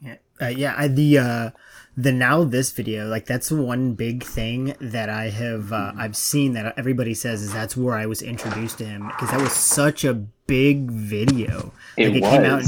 [0.02, 0.76] Yeah, uh, yeah.
[0.78, 1.50] I, the uh,
[1.96, 6.02] the now this video like that's one big thing that i have uh, mm-hmm.
[6.02, 9.40] i've seen that everybody says is that's where i was introduced to him because that
[9.40, 10.14] was such a
[10.48, 11.74] big video.
[11.98, 12.64] It, like, it came out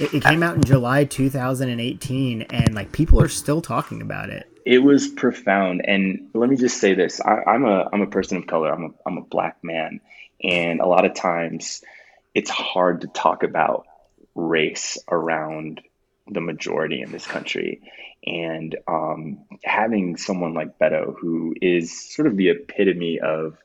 [0.00, 4.46] it, it came out in july 2018 and like people are still talking about it.
[4.64, 7.20] It was profound and let me just say this.
[7.20, 8.72] I, i'm a i'm a person of color.
[8.72, 10.00] I'm a, I'm a black man
[10.42, 11.82] and a lot of times
[12.34, 13.86] it's hard to talk about
[14.34, 15.80] race around
[16.28, 17.82] the majority in this country.
[18.26, 23.56] And um, having someone like Beto, who is sort of the epitome of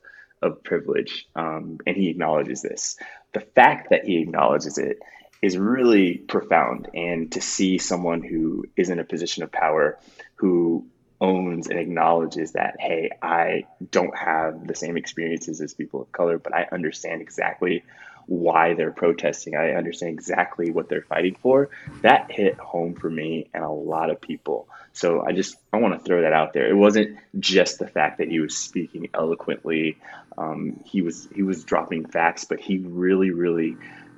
[0.43, 2.97] of privilege, um, and he acknowledges this.
[3.33, 4.99] The fact that he acknowledges it
[5.41, 6.87] is really profound.
[6.93, 9.99] And to see someone who is in a position of power,
[10.35, 10.87] who
[11.19, 16.37] owns and acknowledges that, hey, I don't have the same experiences as people of color,
[16.37, 17.83] but I understand exactly
[18.25, 19.55] why they're protesting.
[19.55, 21.69] I understand exactly what they're fighting for.
[22.01, 24.67] That hit home for me and a lot of people.
[24.93, 26.69] So I just I want to throw that out there.
[26.69, 29.97] It wasn't just the fact that he was speaking eloquently.
[30.37, 33.75] Um, he was he was dropping facts, but he really, really,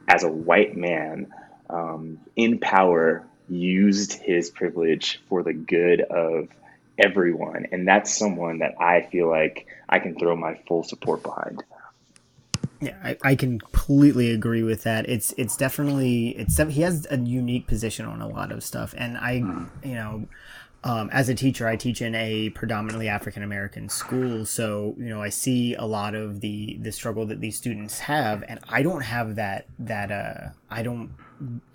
[0.08, 1.34] as a white man
[1.70, 6.50] um, in power, used his privilege for the good of
[6.98, 11.64] everyone, and that's someone that I feel like I can throw my full support behind.
[12.86, 15.10] Yeah, I, I completely agree with that.
[15.10, 19.18] It's it's definitely it's he has a unique position on a lot of stuff, and
[19.18, 19.34] I
[19.84, 20.28] you know.
[20.84, 25.20] Um, as a teacher, I teach in a predominantly African American school, so you know
[25.20, 29.02] I see a lot of the the struggle that these students have, and I don't
[29.02, 31.10] have that that uh, I don't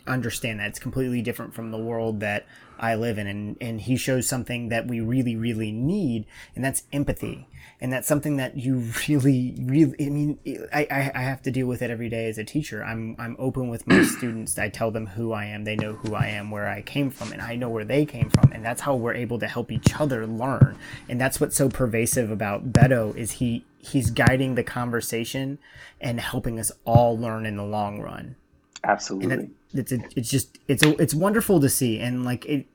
[0.06, 2.46] understand that it's completely different from the world that
[2.80, 6.84] I live in, and and he shows something that we really really need, and that's
[6.92, 7.46] empathy.
[7.82, 8.76] And that's something that you
[9.08, 10.38] really really i mean
[10.72, 12.84] I, I have to deal with it every day as a teacher.
[12.84, 14.58] I'm i'm open with my students.
[14.58, 15.64] I tell them who i am.
[15.64, 18.28] They know who i am where i came from and i know where they came
[18.30, 20.76] from and that's how we're able to help each other learn.
[21.08, 25.58] And that's what's so pervasive about beto is he he's guiding the conversation
[26.00, 28.36] and helping us all learn in the long run
[28.84, 29.50] absolutely.
[29.72, 32.00] it's a, it's just it's a, it's wonderful to see.
[32.00, 32.66] And like it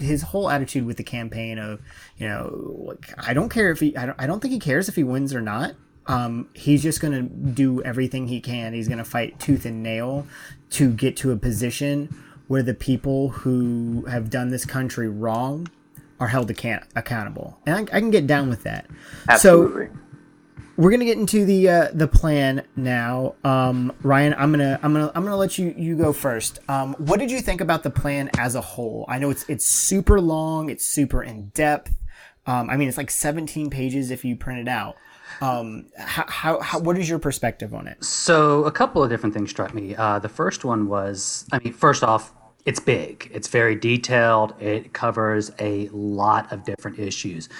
[0.00, 1.80] his whole attitude with the campaign of
[2.16, 4.88] you know like, I don't care if he I don't, I don't think he cares
[4.88, 5.74] if he wins or not.
[6.06, 8.72] Um, he's just gonna do everything he can.
[8.72, 10.26] He's gonna fight tooth and nail
[10.70, 12.08] to get to a position
[12.46, 15.68] where the people who have done this country wrong
[16.20, 17.58] are held account- accountable.
[17.66, 18.86] And I, I, can get down with that.
[19.28, 19.86] Absolutely.
[19.86, 19.92] so
[20.78, 23.34] we're gonna get into the uh, the plan now.
[23.42, 26.60] Um, Ryan, I'm gonna I'm gonna I'm gonna let you you go first.
[26.68, 29.04] Um, what did you think about the plan as a whole?
[29.08, 31.94] I know it's it's super long, it's super in depth.
[32.46, 34.96] Um, I mean, it's like 17 pages if you print it out.
[35.42, 38.02] Um, how, how, how, what is your perspective on it?
[38.02, 39.94] So a couple of different things struck me.
[39.94, 42.32] Uh, the first one was, I mean, first off,
[42.64, 43.30] it's big.
[43.34, 44.54] It's very detailed.
[44.60, 47.50] It covers a lot of different issues.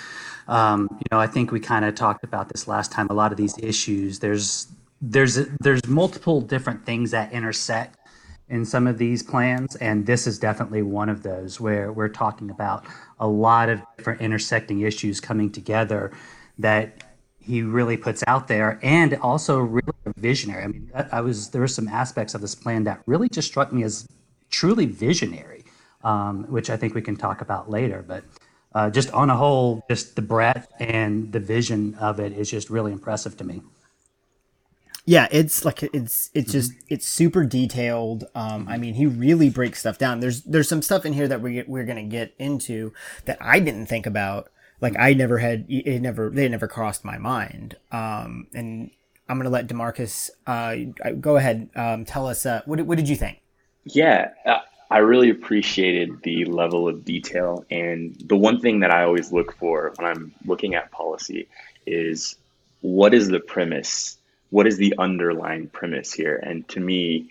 [0.48, 3.06] Um, you know, I think we kind of talked about this last time.
[3.10, 4.66] A lot of these issues, there's
[5.00, 7.96] there's there's multiple different things that intersect
[8.48, 12.50] in some of these plans, and this is definitely one of those where we're talking
[12.50, 12.84] about
[13.20, 16.12] a lot of different intersecting issues coming together
[16.58, 17.04] that
[17.38, 20.64] he really puts out there, and also really visionary.
[20.64, 23.72] I mean, I, was there were some aspects of this plan that really just struck
[23.72, 24.08] me as
[24.50, 25.64] truly visionary,
[26.04, 28.24] um, which I think we can talk about later, but
[28.74, 32.70] uh, just on a whole, just the breadth and the vision of it is just
[32.70, 33.62] really impressive to me.
[35.08, 38.24] Yeah, it's like it's it's just it's super detailed.
[38.34, 40.20] Um, I mean, he really breaks stuff down.
[40.20, 42.92] There's there's some stuff in here that we we're gonna get into
[43.24, 44.50] that I didn't think about.
[44.82, 47.78] Like I never had it never they never crossed my mind.
[47.90, 48.90] Um, and
[49.30, 50.76] I'm gonna let Demarcus uh,
[51.18, 51.70] go ahead.
[51.74, 53.40] Um, tell us uh, what what did you think?
[53.84, 54.58] Yeah, uh,
[54.90, 57.64] I really appreciated the level of detail.
[57.70, 61.48] And the one thing that I always look for when I'm looking at policy
[61.86, 62.36] is
[62.80, 64.16] what is the premise?
[64.50, 66.36] What is the underlying premise here?
[66.36, 67.30] And to me,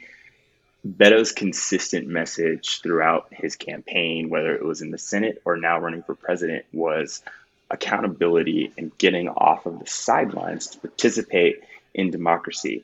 [0.85, 6.03] Beto's consistent message throughout his campaign, whether it was in the Senate or now running
[6.03, 7.23] for president, was
[7.69, 12.83] accountability and getting off of the sidelines to participate in democracy.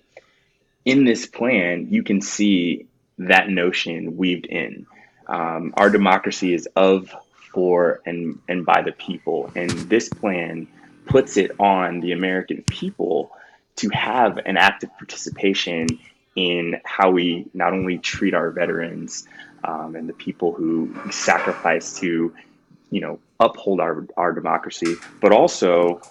[0.83, 2.87] In this plan, you can see
[3.17, 4.85] that notion weaved in.
[5.27, 7.13] Um, our democracy is of,
[7.53, 9.51] for, and, and by the people.
[9.55, 10.67] And this plan
[11.05, 13.31] puts it on the American people
[13.77, 15.87] to have an active participation
[16.35, 19.27] in how we not only treat our veterans
[19.63, 22.33] um, and the people who sacrifice to,
[22.89, 26.01] you know, uphold our, our democracy, but also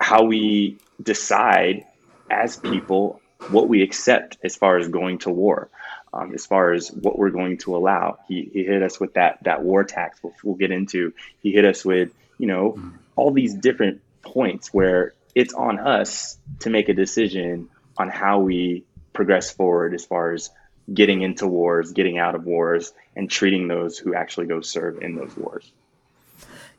[0.00, 1.84] how we decide
[2.30, 5.68] as people what we accept as far as going to war
[6.14, 8.18] um, as far as what we're going to allow.
[8.28, 11.12] He, he hit us with that that war tax, which we'll get into.
[11.42, 12.92] He hit us with you know mm.
[13.16, 18.84] all these different points where it's on us to make a decision on how we
[19.12, 20.50] progress forward as far as
[20.92, 25.16] getting into wars, getting out of wars, and treating those who actually go serve in
[25.16, 25.70] those wars.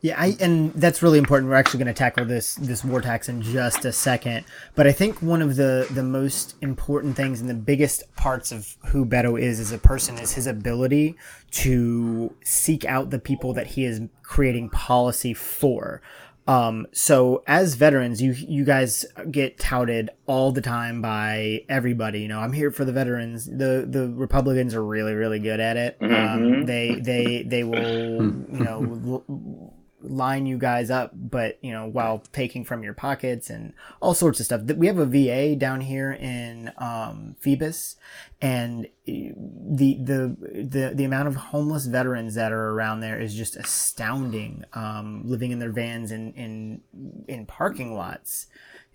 [0.01, 1.49] Yeah, I, and that's really important.
[1.49, 4.45] We're actually going to tackle this this war tax in just a second.
[4.75, 8.77] But I think one of the the most important things and the biggest parts of
[8.87, 11.15] who Beto is as a person is his ability
[11.51, 16.01] to seek out the people that he is creating policy for.
[16.47, 22.21] Um, so as veterans, you you guys get touted all the time by everybody.
[22.21, 23.45] You know, I'm here for the veterans.
[23.45, 25.97] The the Republicans are really really good at it.
[26.01, 26.53] Um, mm-hmm.
[26.53, 29.23] Um, they they they will you know
[30.09, 34.39] line you guys up, but you know, while taking from your pockets and all sorts
[34.39, 34.61] of stuff.
[34.61, 37.95] We have a VA down here in um, Phoebus,
[38.41, 39.33] and the
[39.75, 44.63] the the the amount of homeless veterans that are around there is just astounding.
[44.73, 46.81] Um, living in their vans in in
[47.27, 48.47] in parking lots,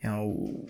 [0.03, 0.67] you know.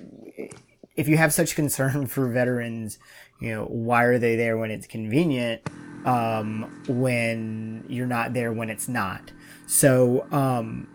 [0.97, 2.99] If you have such concern for veterans,
[3.41, 5.62] you know why are they there when it's convenient,
[6.05, 9.32] um, when you're not there when it's not
[9.71, 10.89] so, um,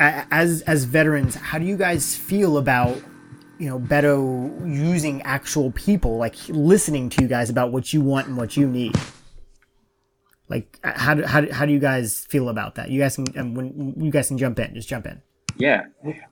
[0.00, 2.96] as as veterans, how do you guys feel about
[3.58, 8.28] you know Beto using actual people, like listening to you guys about what you want
[8.28, 8.96] and what you need?
[10.48, 12.90] Like, how do, how do, how do you guys feel about that?
[12.90, 15.20] You guys can um, when you guys can jump in, just jump in.
[15.58, 15.84] Yeah.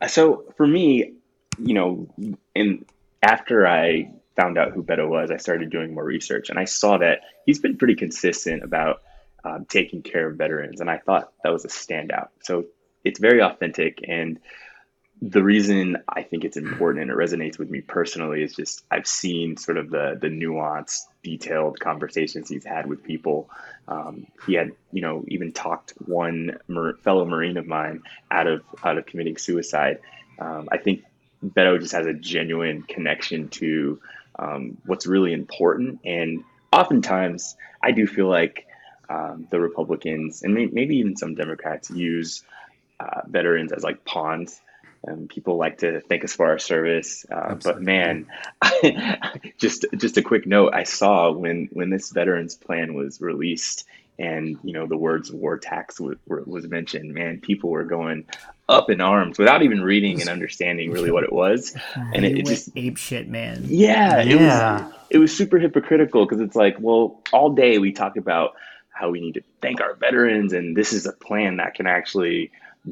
[0.08, 1.12] So for me,
[1.58, 2.08] you know,
[2.54, 2.86] in
[3.22, 6.96] after I found out who Beto was, I started doing more research, and I saw
[6.96, 9.02] that he's been pretty consistent about
[9.44, 10.80] um, taking care of veterans.
[10.80, 12.28] And I thought that was a standout.
[12.42, 12.66] So
[13.04, 14.00] it's very authentic.
[14.06, 14.38] And
[15.22, 19.06] the reason I think it's important and it resonates with me personally is just I've
[19.06, 23.50] seen sort of the the nuanced, detailed conversations he's had with people.
[23.86, 28.62] Um, he had, you know, even talked one mar- fellow Marine of mine out of
[28.82, 29.98] out of committing suicide.
[30.38, 31.04] Um, I think
[31.44, 34.00] Beto just has a genuine connection to
[34.38, 38.66] um, what's really important, and oftentimes I do feel like
[39.10, 42.44] um, the Republicans and may, maybe even some Democrats use
[43.00, 44.60] uh, veterans as like pawns.
[45.02, 48.26] And people like to thank us for our service, uh, but man,
[49.56, 53.86] just just a quick note: I saw when when this veterans plan was released
[54.20, 58.26] and you know the words war tax w- was mentioned, man, people were going
[58.68, 62.46] up in arms without even reading and understanding really what it was, and it, it
[62.46, 63.64] just ape shit, man.
[63.66, 64.84] Yeah, it yeah.
[64.84, 68.52] was it was super hypocritical because it's like, well, all day we talk about
[69.00, 72.50] how we need to thank our veterans, and this is a plan that can actually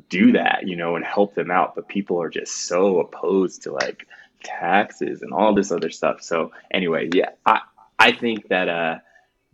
[0.09, 1.75] do that, you know, and help them out.
[1.75, 4.07] But people are just so opposed to like
[4.43, 6.23] taxes and all this other stuff.
[6.23, 7.61] So anyway, yeah, I
[7.99, 8.99] I think that uh,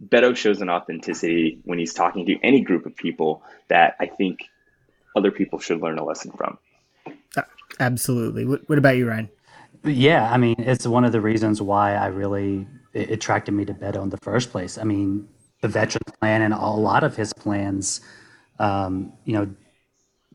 [0.06, 4.44] Beto shows an authenticity when he's talking to any group of people that I think
[5.16, 6.58] other people should learn a lesson from.
[7.36, 7.42] Uh,
[7.80, 8.44] absolutely.
[8.44, 9.28] What, what about you, Ryan?
[9.84, 13.74] Yeah, I mean, it's one of the reasons why I really it attracted me to
[13.74, 14.78] Beto in the first place.
[14.78, 15.28] I mean,
[15.64, 18.02] the veteran plan and a lot of his plans,
[18.58, 19.48] um, you know,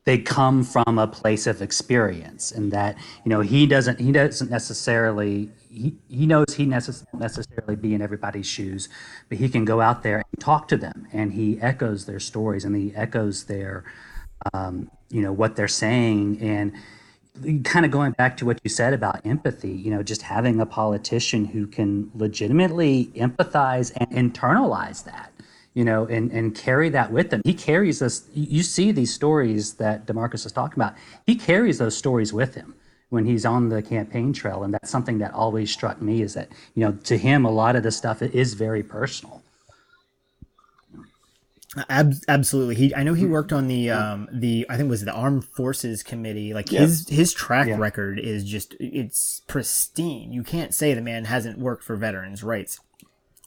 [0.06, 4.50] they come from a place of experience and that you know he doesn't he doesn't
[4.50, 8.90] necessarily he, he knows he necess- necessarily be in everybody's shoes
[9.28, 12.66] but he can go out there and talk to them and he echoes their stories
[12.66, 13.84] and he echoes their
[14.54, 16.72] um, you know what they're saying and
[17.64, 20.66] kind of going back to what you said about empathy you know just having a
[20.66, 25.32] politician who can legitimately empathize and internalize that
[25.74, 27.42] you know, and, and carry that with them.
[27.46, 28.28] He carries us.
[28.34, 30.96] You see these stories that Demarcus is talking about.
[31.26, 32.76] He carries those stories with him
[33.10, 36.50] when he's on the campaign trail, and that's something that always struck me is that
[36.76, 39.39] you know to him a lot of the stuff is very personal.
[41.88, 42.76] Ab- absolutely.
[42.76, 45.46] He I know he worked on the um the I think it was the Armed
[45.46, 46.54] Forces Committee.
[46.54, 47.78] Like his his track yeah.
[47.78, 50.34] record is just it's pristine.
[50.34, 52.80] You can't say the man hasn't worked for veterans' rights.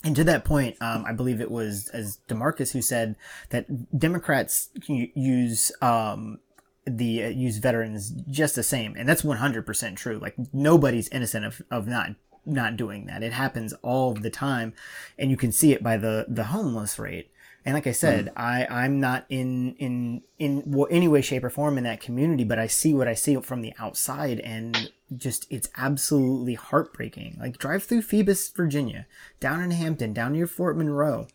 [0.05, 3.16] And to that point, um, I believe it was as Demarcus who said
[3.51, 6.39] that Democrats use um,
[6.85, 10.18] the uh, use veterans just the same, and that's one hundred percent true.
[10.18, 12.11] Like nobody's innocent of, of not
[12.45, 13.23] not doing that.
[13.23, 14.75] It happens all the time,
[15.18, 17.31] and you can see it by the the homeless rate.
[17.64, 18.32] And like I said, mm.
[18.36, 22.44] I I'm not in in in well, any way, shape, or form in that community,
[22.44, 27.36] but I see what I see from the outside, and just it's absolutely heartbreaking.
[27.40, 29.06] Like drive through Phoebus, Virginia,
[29.38, 31.28] down in Hampton, down near Fort Monroe,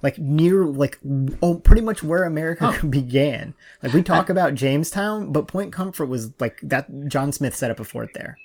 [0.00, 0.98] like near like
[1.42, 2.86] oh pretty much where America oh.
[2.88, 3.54] began.
[3.82, 7.08] Like we talk about Jamestown, but Point Comfort was like that.
[7.08, 8.38] John Smith set up a fort there,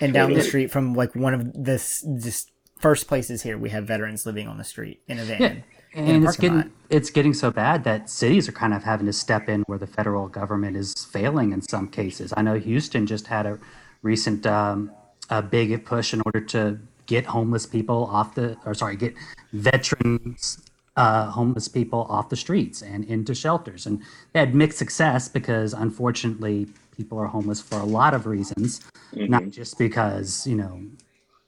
[0.00, 3.86] and down the street from like one of this just first places here, we have
[3.86, 5.40] veterans living on the street in a van.
[5.40, 5.76] Yeah.
[5.92, 6.66] And it's getting lot.
[6.88, 9.86] it's getting so bad that cities are kind of having to step in where the
[9.86, 12.32] federal government is failing in some cases.
[12.36, 13.58] I know Houston just had a
[14.02, 14.92] recent um,
[15.30, 19.14] a big push in order to get homeless people off the, or sorry, get
[19.52, 20.60] veterans
[20.96, 23.86] uh, homeless people off the streets and into shelters.
[23.86, 28.80] And they had mixed success because unfortunately people are homeless for a lot of reasons,
[29.14, 29.30] mm-hmm.
[29.30, 30.82] not just because, you know,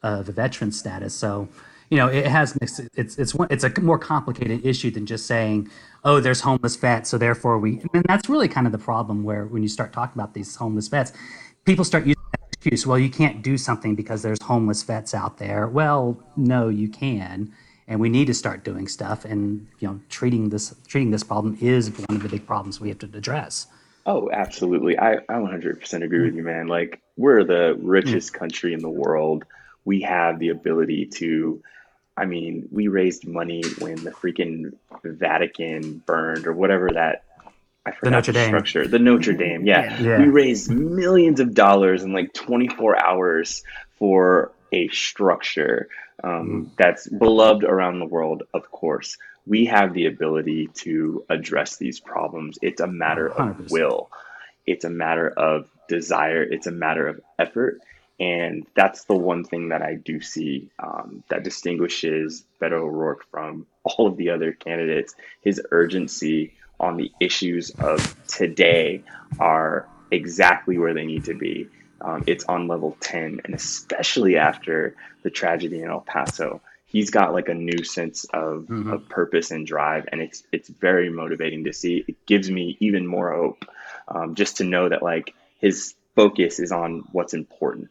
[0.03, 1.15] of the veteran status.
[1.15, 1.49] So,
[1.93, 5.71] you know, it has it's, it's, it's a more complicated issue than just saying,
[6.05, 7.11] oh, there's homeless vets.
[7.11, 10.19] So therefore we, and that's really kind of the problem where when you start talking
[10.19, 11.13] about these homeless vets,
[11.67, 15.37] people start using that excuse, well, you can't do something because there's homeless vets out
[15.37, 15.69] there.
[15.69, 17.53] Well, no, you can.
[17.87, 19.27] And we need to start doing stuff.
[19.27, 22.89] And, you know, treating this, treating this problem is one of the big problems we
[22.89, 23.67] have to address.
[24.07, 24.99] Oh, absolutely.
[24.99, 26.69] I, I 100% agree with you, man.
[26.69, 27.81] Like, we're the mm.
[27.83, 29.45] richest country in the world.
[29.85, 31.63] We have the ability to,
[32.17, 37.25] I mean, we raised money when the freaking Vatican burned or whatever that
[37.85, 38.87] I forgot the Notre Dame structure.
[38.87, 40.01] The Notre Dame, yeah.
[40.01, 40.19] yeah.
[40.19, 43.65] We raised millions of dollars in like 24 hours
[43.99, 45.89] for a structure
[46.23, 46.77] um, mm.
[46.77, 48.45] that's beloved around the world.
[48.55, 52.59] Of course, we have the ability to address these problems.
[52.63, 53.51] It's a matter 100%.
[53.51, 54.11] of will.
[54.65, 56.43] It's a matter of desire.
[56.43, 57.81] It's a matter of effort.
[58.21, 63.67] And that's the one thing that I do see um, that distinguishes Beto O'Rourke from
[63.85, 65.15] all of the other candidates.
[65.41, 69.03] His urgency on the issues of today
[69.39, 71.69] are exactly where they need to be.
[72.01, 77.33] Um, it's on level 10, and especially after the tragedy in El Paso, he's got
[77.33, 78.93] like a new sense of, mm-hmm.
[78.93, 82.05] of purpose and drive, and it's it's very motivating to see.
[82.07, 83.65] It gives me even more hope
[84.09, 87.89] um, just to know that like his focus is on what's important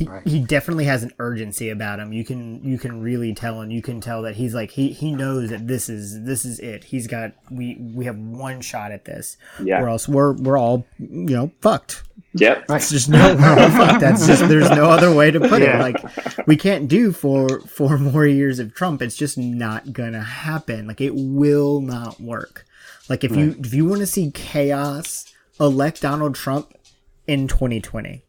[0.00, 0.26] he, right.
[0.26, 2.10] he definitely has an urgency about him.
[2.10, 5.12] You can you can really tell, and you can tell that he's like he he
[5.12, 6.84] knows that this is this is it.
[6.84, 9.82] He's got we we have one shot at this, yeah.
[9.82, 12.02] Or else we're we're all you know fucked.
[12.32, 12.70] Yep.
[12.70, 12.76] Right.
[12.76, 14.00] It's just no we're all fucked.
[14.00, 15.86] That's just there's no other way to put yeah.
[15.86, 15.92] it.
[15.92, 19.02] Like we can't do for four more years of Trump.
[19.02, 20.86] It's just not gonna happen.
[20.86, 22.64] Like it will not work.
[23.10, 23.40] Like if right.
[23.40, 25.30] you if you want to see chaos,
[25.60, 26.74] elect Donald Trump
[27.26, 28.24] in 2020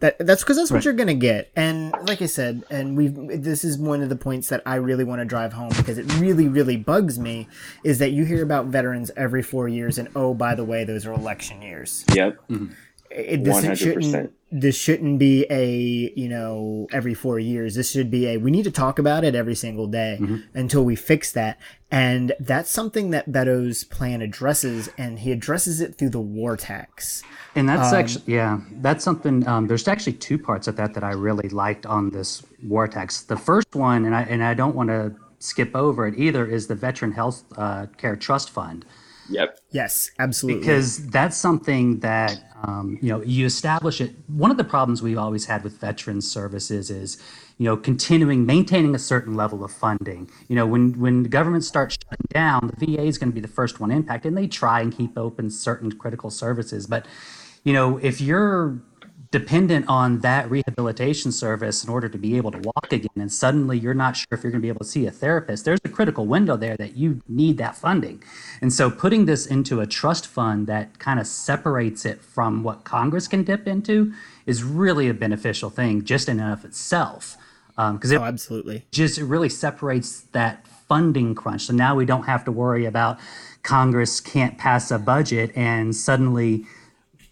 [0.00, 0.84] That that's because that's what right.
[0.84, 1.50] you're gonna get.
[1.56, 5.02] And like I said, and we've this is one of the points that I really
[5.04, 7.48] want to drive home because it really, really bugs me
[7.82, 11.04] is that you hear about veterans every four years, and oh, by the way, those
[11.04, 12.04] are election years.
[12.14, 12.38] Yep.
[12.48, 12.72] Mm-hmm.
[13.18, 17.74] It, this shouldn't this shouldn't be a you know every four years.
[17.74, 20.36] This should be a we need to talk about it every single day mm-hmm.
[20.54, 21.58] until we fix that.
[21.90, 27.22] And that's something that Beto's plan addresses, and he addresses it through the war tax.
[27.54, 29.46] And that's um, actually, yeah, that's something.
[29.48, 33.22] Um, there's actually two parts of that that I really liked on this war tax.
[33.22, 36.68] The first one, and I and I don't want to skip over it either, is
[36.68, 38.84] the Veteran Health uh, Care Trust Fund.
[39.28, 39.58] Yep.
[39.70, 40.60] Yes, absolutely.
[40.60, 44.12] Because that's something that um, you know you establish it.
[44.26, 47.22] One of the problems we've always had with veterans services is
[47.58, 50.30] you know continuing maintaining a certain level of funding.
[50.48, 53.40] You know when when the government starts shutting down, the VA is going to be
[53.40, 57.06] the first one impacted, and they try and keep open certain critical services, but
[57.64, 58.80] you know, if you're
[59.30, 63.78] dependent on that rehabilitation service in order to be able to walk again and suddenly
[63.78, 65.88] you're not sure if you're going to be able to see a therapist there's a
[65.88, 68.22] critical window there that you need that funding.
[68.60, 72.84] And so putting this into a trust fund that kind of separates it from what
[72.84, 74.12] congress can dip into
[74.46, 77.36] is really a beneficial thing just in and of itself
[77.76, 78.84] because um, oh, absolutely.
[78.90, 81.66] just it really separates that funding crunch.
[81.66, 83.18] So now we don't have to worry about
[83.62, 86.64] congress can't pass a budget and suddenly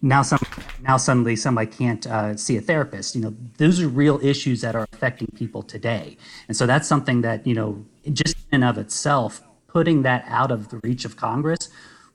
[0.02, 0.38] now some
[0.82, 4.74] now suddenly somebody can't uh, see a therapist you know those are real issues that
[4.74, 6.16] are affecting people today
[6.48, 10.50] and so that's something that you know just in and of itself putting that out
[10.50, 11.68] of the reach of congress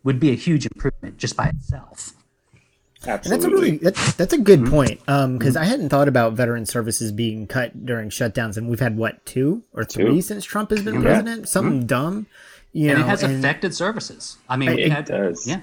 [0.03, 2.13] would be a huge improvement just by itself
[3.07, 3.33] Absolutely.
[3.33, 4.71] And that's a really that's, that's a good mm-hmm.
[4.71, 5.57] point because um, mm-hmm.
[5.57, 9.63] I hadn't thought about veteran services being cut during shutdowns, and we've had what two
[9.73, 10.21] or three two.
[10.21, 11.01] since Trump has been yeah.
[11.01, 11.49] president.
[11.49, 11.87] Something mm-hmm.
[11.87, 12.27] dumb,
[12.73, 14.37] you and know, it has and affected services.
[14.47, 15.47] I mean, it, it does.
[15.47, 15.61] Yeah,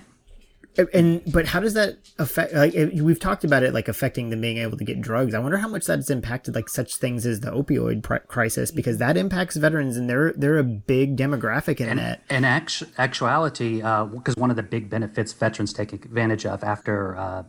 [0.92, 4.58] and but how does that affect like we've talked about it like affecting them being
[4.58, 5.34] able to get drugs.
[5.34, 8.98] I wonder how much that's impacted like such things as the opioid pr- crisis because
[8.98, 12.22] that impacts veterans and they're they're a big demographic in and, that.
[12.30, 17.16] in actu- actuality because uh, one of the big benefits veterans take advantage of after
[17.16, 17.42] uh,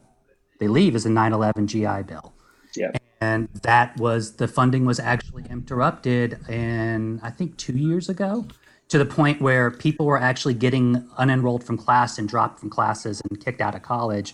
[0.59, 2.33] they leave is the 9-11 gi bill.
[2.75, 2.91] Yeah.
[3.21, 8.45] And that was the funding was actually interrupted in i think two years ago
[8.89, 13.21] to the point where people were actually getting unenrolled from class and dropped from classes
[13.29, 14.33] and kicked out of college.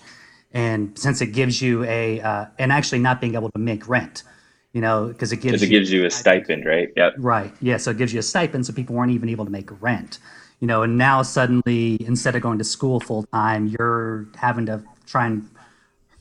[0.53, 4.23] And since it gives you a, uh, and actually not being able to make rent,
[4.71, 6.89] you know, because it gives it gives you a stipend, right?
[6.95, 7.15] Yep.
[7.17, 7.53] Right.
[7.61, 7.77] Yeah.
[7.77, 10.19] So it gives you a stipend, so people weren't even able to make rent.
[10.61, 14.81] You know, and now suddenly, instead of going to school full time, you're having to
[15.05, 15.49] try and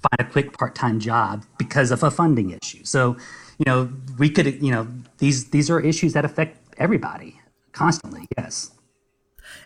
[0.03, 2.85] find a quick part time job because of a funding issue.
[2.85, 3.17] So,
[3.59, 7.41] you know, we could, you know, these these are issues that affect everybody
[7.75, 8.27] constantly.
[8.39, 8.71] Yes.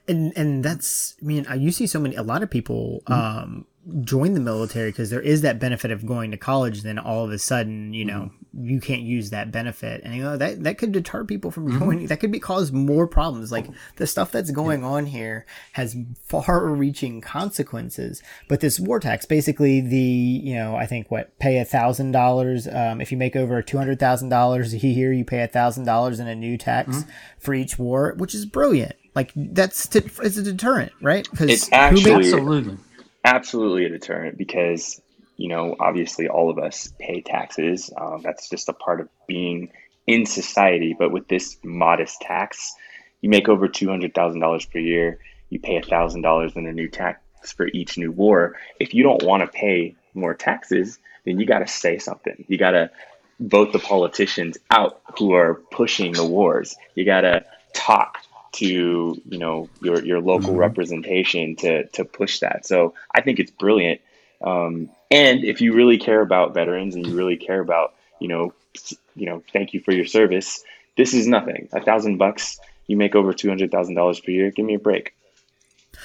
[0.08, 3.12] And and that's I mean you see so many a lot of people mm-hmm.
[3.14, 3.66] um,
[4.02, 6.82] join the military because there is that benefit of going to college.
[6.82, 8.64] Then all of a sudden you know mm-hmm.
[8.66, 11.78] you can't use that benefit, and you know that that could deter people from mm-hmm.
[11.78, 12.06] joining.
[12.06, 13.52] That could be cause more problems.
[13.52, 13.66] Like
[13.96, 14.88] the stuff that's going yeah.
[14.88, 18.22] on here has far-reaching consequences.
[18.48, 22.12] But this war tax, basically the you know I think what pay a thousand um,
[22.12, 25.84] dollars if you make over two hundred thousand dollars a year, you pay a thousand
[25.84, 27.10] dollars in a new tax mm-hmm.
[27.38, 28.94] for each war, which is brilliant.
[29.14, 31.28] Like that's to, it's a deterrent, right?
[31.30, 32.78] Because it's actually absolutely
[33.24, 35.00] absolutely a deterrent because
[35.36, 37.90] you know obviously all of us pay taxes.
[37.96, 39.70] Um, that's just a part of being
[40.06, 40.94] in society.
[40.98, 42.74] But with this modest tax,
[43.20, 45.18] you make over two hundred thousand dollars per year.
[45.50, 47.20] You pay thousand dollars in a new tax
[47.56, 48.56] for each new war.
[48.80, 52.44] If you don't want to pay more taxes, then you got to say something.
[52.48, 52.90] You got to
[53.40, 56.76] vote the politicians out who are pushing the wars.
[56.94, 58.18] You got to talk
[58.52, 60.58] to you know your your local mm-hmm.
[60.58, 62.66] representation to to push that.
[62.66, 64.00] So I think it's brilliant.
[64.40, 68.52] Um, and if you really care about veterans and you really care about you know
[69.14, 70.62] you know thank you for your service,
[70.96, 71.68] this is nothing.
[71.72, 74.50] A thousand bucks, you make over two hundred thousand dollars per year.
[74.50, 75.14] Give me a break.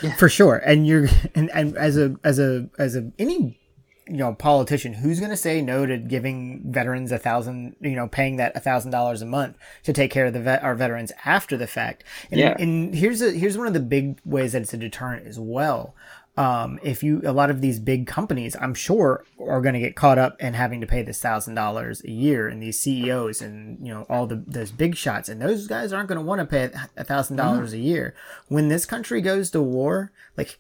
[0.02, 0.16] Yeah.
[0.16, 3.60] For sure, and you're and, and as a as a as a any
[4.08, 8.08] you know politician who's going to say no to giving veterans a thousand you know
[8.08, 11.12] paying that a thousand dollars a month to take care of the vet, our veterans
[11.26, 12.04] after the fact?
[12.32, 12.56] And, yeah.
[12.60, 15.96] and here's a here's one of the big ways that it's a deterrent as well.
[16.36, 19.96] Um, if you a lot of these big companies i'm sure are going to get
[19.96, 23.78] caught up in having to pay this thousand dollars a year and these ceos and
[23.86, 26.46] you know all the those big shots and those guys aren't going to want to
[26.48, 28.16] pay a thousand dollars a year.
[28.48, 30.60] When this country goes to war like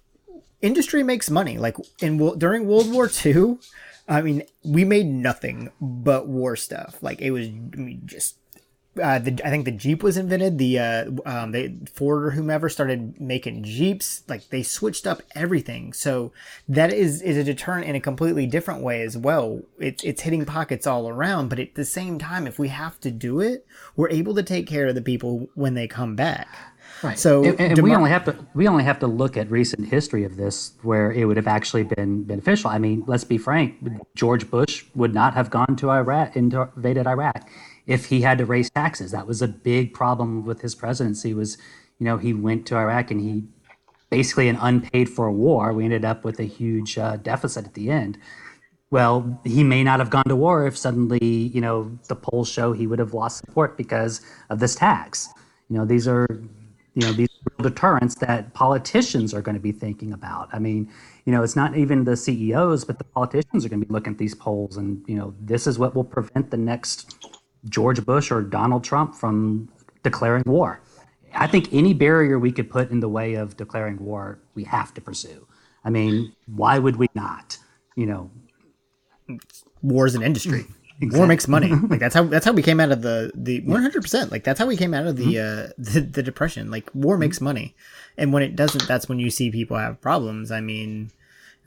[0.63, 1.59] industry makes money.
[1.59, 3.57] Like in during World War II,
[4.07, 6.97] I mean, we made nothing but war stuff.
[7.03, 8.37] Like it was I mean, just
[9.01, 10.57] uh, the, I think the Jeep was invented.
[10.57, 14.23] The uh, um, they Ford or whomever started making Jeeps.
[14.27, 15.93] Like they switched up everything.
[15.93, 16.31] So
[16.67, 19.61] that is is a deterrent in a completely different way as well.
[19.79, 21.49] It's it's hitting pockets all around.
[21.49, 24.67] But at the same time, if we have to do it, we're able to take
[24.67, 26.47] care of the people when they come back.
[27.03, 27.19] Right.
[27.19, 29.87] So and, and DeMar- we only have to we only have to look at recent
[29.87, 32.69] history of this where it would have actually been beneficial.
[32.69, 33.75] I mean, let's be frank.
[34.15, 37.49] George Bush would not have gone to Iraq invaded Iraq
[37.85, 39.11] if he had to raise taxes.
[39.11, 41.33] That was a big problem with his presidency.
[41.33, 41.57] Was
[41.99, 43.43] you know he went to Iraq and he
[44.09, 45.73] basically an unpaid for war.
[45.73, 48.17] We ended up with a huge uh, deficit at the end.
[48.91, 52.71] Well, he may not have gone to war if suddenly you know the polls show
[52.71, 55.27] he would have lost support because of this tax.
[55.67, 56.27] You know these are
[56.93, 57.29] you know these
[57.61, 60.49] deterrents that politicians are going to be thinking about.
[60.53, 60.89] I mean,
[61.25, 64.13] you know, it's not even the CEOs, but the politicians are going to be looking
[64.13, 67.15] at these polls, and you know, this is what will prevent the next
[67.69, 69.69] George Bush or Donald Trump from
[70.03, 70.81] declaring war.
[71.33, 74.93] I think any barrier we could put in the way of declaring war, we have
[74.93, 75.47] to pursue.
[75.83, 77.57] I mean, why would we not?
[77.95, 78.31] You know,
[79.81, 80.65] war is an industry.
[81.03, 81.19] Exactly.
[81.19, 81.71] War makes money.
[81.89, 84.31] Like that's how that's how we came out of the the one hundred percent.
[84.31, 85.69] Like that's how we came out of the mm-hmm.
[85.69, 86.71] uh the, the depression.
[86.71, 87.45] Like war makes mm-hmm.
[87.45, 87.75] money,
[88.17, 90.51] and when it doesn't, that's when you see people have problems.
[90.51, 91.11] I mean,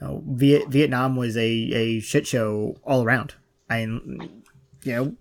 [0.01, 3.34] you know, Viet, Vietnam was a a shit show all around.
[3.68, 4.30] I you
[4.84, 5.16] know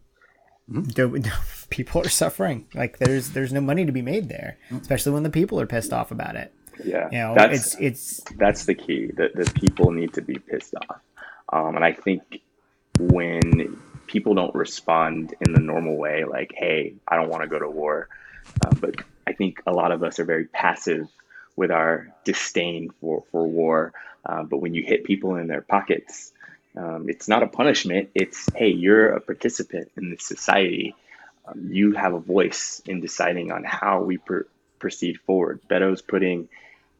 [0.71, 1.29] Mm-hmm.
[1.69, 2.67] people are suffering.
[2.73, 4.81] Like there's there's no money to be made there, mm.
[4.81, 6.53] especially when the people are pissed off about it.
[6.83, 9.11] Yeah, you know, that's, it's it's that's the key.
[9.15, 11.01] That the people need to be pissed off,
[11.53, 12.41] um, and I think
[12.99, 17.59] when people don't respond in the normal way, like "Hey, I don't want to go
[17.59, 18.07] to war,"
[18.65, 18.95] uh, but
[19.27, 21.07] I think a lot of us are very passive
[21.55, 23.93] with our disdain for for war.
[24.25, 26.31] Uh, but when you hit people in their pockets
[26.77, 28.09] um, it's not a punishment.
[28.13, 30.95] It's, hey, you're a participant in this society.
[31.47, 34.47] Um, you have a voice in deciding on how we per-
[34.79, 35.61] proceed forward.
[35.67, 36.49] Beto's putting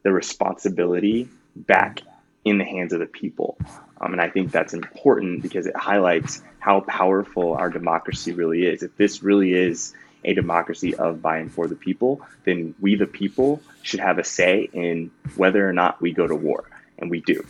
[0.04, 2.02] the responsibility back
[2.46, 3.58] in the hands of the people.
[4.00, 8.84] Um, and I think that's important because it highlights how powerful our democracy really is.
[8.84, 9.94] If this really is
[10.24, 14.24] a democracy of by and for the people, then we, the people, should have a
[14.24, 16.70] say in whether or not we go to war.
[16.98, 17.46] And we do.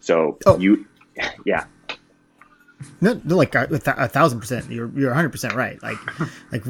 [0.00, 0.58] So oh.
[0.58, 0.86] you
[1.44, 1.64] yeah.
[3.00, 4.70] No, like a, a thousand percent.
[4.70, 5.82] You're you're hundred percent right.
[5.82, 5.98] Like,
[6.52, 6.62] like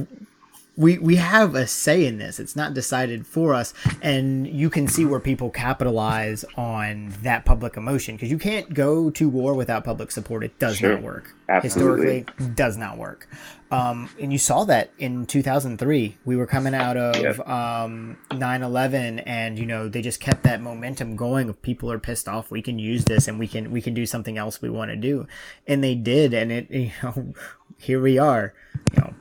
[0.77, 2.39] we we have a say in this.
[2.39, 3.73] It's not decided for us,
[4.03, 9.11] and you can see where people capitalize on that public emotion because you can't go
[9.11, 10.45] to war without public support.
[10.45, 10.93] It does sure.
[10.93, 11.35] not work.
[11.49, 12.21] Absolutely.
[12.21, 13.29] Historically, does not work.
[13.71, 16.19] Um, and you saw that in 2003.
[16.25, 17.49] We were coming out of yep.
[17.49, 21.49] um, 9/11, and you know they just kept that momentum going.
[21.49, 24.05] Of people are pissed off, we can use this, and we can we can do
[24.05, 25.27] something else we want to do,
[25.67, 26.35] and they did.
[26.35, 27.33] And it you know
[27.79, 28.53] here we are.
[28.93, 29.15] You know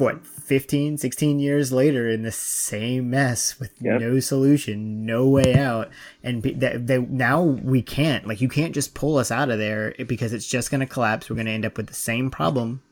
[0.00, 4.00] what 15 16 years later in the same mess with yep.
[4.00, 5.90] no solution no way out.
[6.22, 8.26] And that they, now we can't.
[8.26, 11.28] Like you can't just pull us out of there because it's just going to collapse.
[11.28, 12.82] We're going to end up with the same problem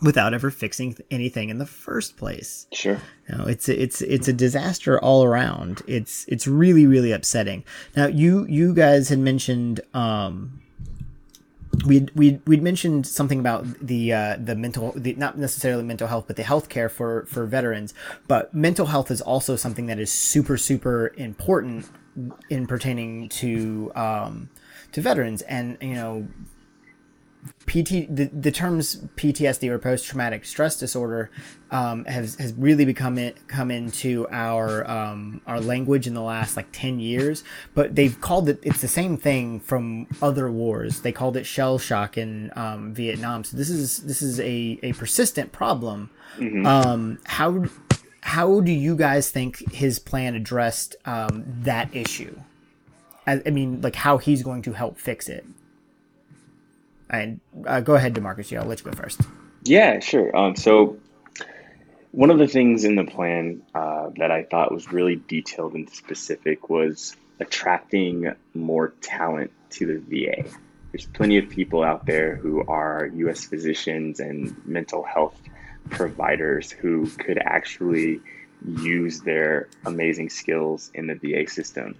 [0.00, 2.66] without ever fixing anything in the first place.
[2.72, 3.00] Sure.
[3.28, 5.82] You know, it's it's it's a disaster all around.
[5.86, 7.64] It's it's really really upsetting.
[7.96, 10.60] Now you you guys had mentioned um
[11.86, 16.24] we'd, we'd, we'd mentioned something about the uh, the mental the, not necessarily mental health
[16.26, 17.94] but the healthcare for for veterans.
[18.26, 21.88] But mental health is also something that is super super important
[22.50, 24.50] in pertaining to um,
[24.92, 25.42] to veterans.
[25.42, 26.28] And you know
[27.68, 31.30] PT the, the terms PTSD or post traumatic stress disorder
[31.70, 36.56] um, has has really become it come into our um, our language in the last
[36.56, 37.44] like ten years.
[37.74, 41.02] But they've called it it's the same thing from other wars.
[41.02, 43.44] They called it shell shock in um, Vietnam.
[43.44, 46.10] So this is this is a, a persistent problem.
[46.38, 46.66] Mm-hmm.
[46.66, 47.66] Um, how
[48.20, 52.38] how do you guys think his plan addressed um, that issue?
[53.26, 55.46] I, I mean, like how he's going to help fix it.
[57.10, 58.50] And uh, go ahead, Demarcus.
[58.50, 59.20] Yeah, I'll let you go first.
[59.64, 60.34] Yeah, sure.
[60.36, 60.98] Um, so
[62.12, 65.88] one of the things in the plan uh, that I thought was really detailed and
[65.90, 70.48] specific was attracting more talent to the VA.
[70.92, 73.44] There's plenty of people out there who are U.S.
[73.44, 75.38] physicians and mental health
[75.90, 78.20] providers who could actually
[78.66, 81.94] use their amazing skills in the VA system.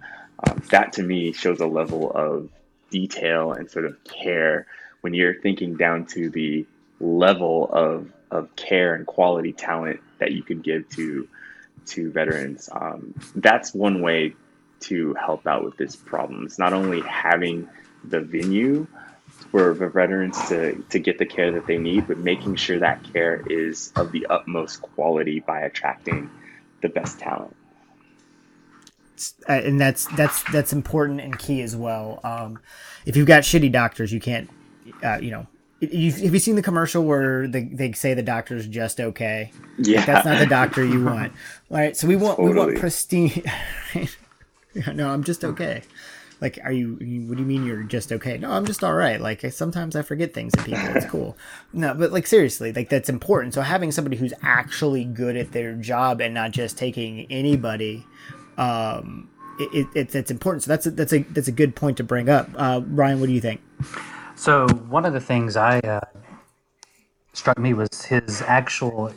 [0.47, 2.49] Um, that to me shows a level of
[2.89, 4.65] detail and sort of care
[5.01, 6.65] when you're thinking down to the
[6.99, 11.27] level of of care and quality talent that you can give to
[11.87, 12.69] to veterans.
[12.71, 14.35] Um, that's one way
[14.81, 16.45] to help out with this problem.
[16.45, 17.67] It's not only having
[18.03, 18.87] the venue
[19.51, 23.03] for the veterans to, to get the care that they need, but making sure that
[23.13, 26.29] care is of the utmost quality by attracting
[26.81, 27.55] the best talent.
[29.49, 32.21] Uh, and that's that's that's important and key as well.
[32.23, 32.59] Um,
[33.05, 34.49] if you've got shitty doctors, you can't,
[35.03, 35.47] uh, you know,
[35.81, 39.51] You've, have you seen the commercial where they, they say the doctor's just okay?
[39.77, 41.31] Yeah, like that's not the doctor you want.
[41.71, 42.53] All right, so we want totally.
[42.53, 43.43] we want pristine.
[44.93, 45.83] no, I'm just okay.
[46.41, 46.95] Like, are you?
[47.27, 48.37] What do you mean you're just okay?
[48.37, 49.19] No, I'm just all right.
[49.19, 50.87] Like sometimes I forget things in people.
[50.95, 51.37] It's cool.
[51.73, 53.53] No, but like seriously, like that's important.
[53.53, 58.05] So having somebody who's actually good at their job and not just taking anybody,
[58.57, 59.29] um,
[59.59, 60.63] it, it, it's it's important.
[60.63, 62.49] So that's a, that's a that's a good point to bring up.
[62.55, 63.61] Uh, Ryan, what do you think?
[64.39, 65.99] So one of the things I uh,
[67.33, 69.11] struck me was his actual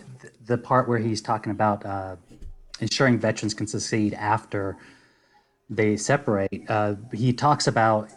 [0.46, 2.16] the part where he's talking about uh,
[2.80, 4.76] ensuring veterans can succeed after
[5.70, 6.64] they separate.
[6.68, 8.10] Uh, he talks about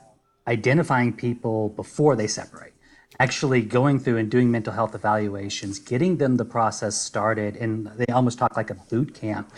[0.48, 2.74] identifying people before they separate
[3.20, 8.06] actually going through and doing mental health evaluations, getting them the process started, and they
[8.14, 9.52] almost talk like a boot camp,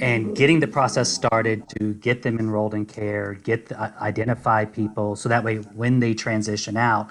[0.00, 4.64] and getting the process started to get them enrolled in care, get the, uh, identify
[4.64, 7.08] people, so that way when they transition out,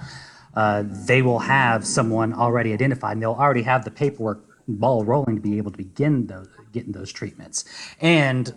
[0.56, 5.36] uh, they will have someone already identified, and they'll already have the paperwork ball rolling
[5.36, 7.66] to be able to begin those getting those treatments,
[8.00, 8.56] and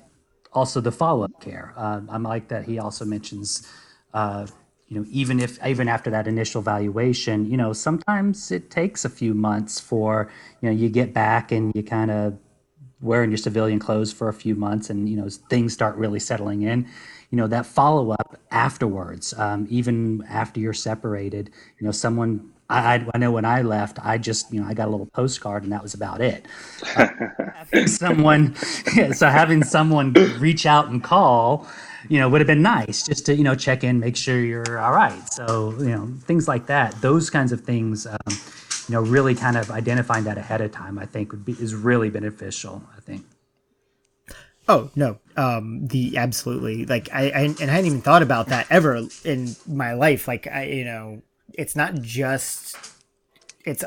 [0.52, 1.72] also the follow up care.
[1.76, 3.66] Uh, I like that he also mentions
[4.12, 4.46] uh,
[4.92, 9.08] you know, even if even after that initial valuation, you know, sometimes it takes a
[9.08, 10.30] few months for
[10.60, 12.36] you know you get back and you kind of
[13.00, 16.60] wearing your civilian clothes for a few months, and you know things start really settling
[16.60, 16.86] in.
[17.30, 21.48] You know that follow up afterwards, um, even after you're separated.
[21.78, 24.88] You know, someone I, I, know when I left, I just, you know, I got
[24.88, 26.46] a little postcard and that was about it.
[26.96, 27.06] Uh,
[27.86, 28.56] someone,
[28.94, 31.66] yeah, so having someone reach out and call,
[32.08, 34.78] you know, would have been nice just to, you know, check in, make sure you're
[34.78, 35.32] all right.
[35.32, 39.56] So, you know, things like that, those kinds of things, um, you know, really kind
[39.56, 43.24] of identifying that ahead of time, I think would be, is really beneficial, I think.
[44.68, 48.66] Oh no, um, the absolutely like I, I and I hadn't even thought about that
[48.70, 50.28] ever in my life.
[50.28, 51.22] Like I, you know,
[51.52, 52.76] it's not just
[53.64, 53.84] it's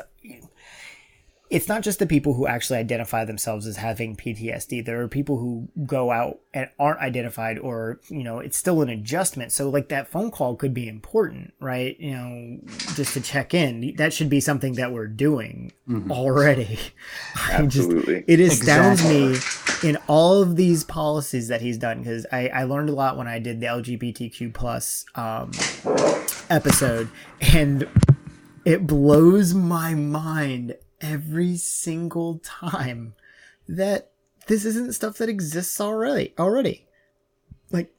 [1.48, 4.84] it's not just the people who actually identify themselves as having PTSD.
[4.84, 8.88] There are people who go out and aren't identified or, you know, it's still an
[8.88, 9.52] adjustment.
[9.52, 11.98] So like that phone call could be important, right?
[12.00, 12.58] You know,
[12.94, 13.94] just to check in.
[13.96, 16.10] That should be something that we're doing mm-hmm.
[16.10, 16.80] already.
[17.50, 18.24] Absolutely.
[18.24, 19.84] just, it astounds exactly.
[19.84, 23.16] me in all of these policies that he's done because I, I learned a lot
[23.16, 25.52] when I did the LGBTQ plus um,
[26.50, 27.08] episode
[27.40, 27.88] and
[28.64, 33.14] it blows my mind every single time
[33.68, 34.10] that
[34.46, 36.86] this isn't stuff that exists already already.
[37.70, 37.92] Like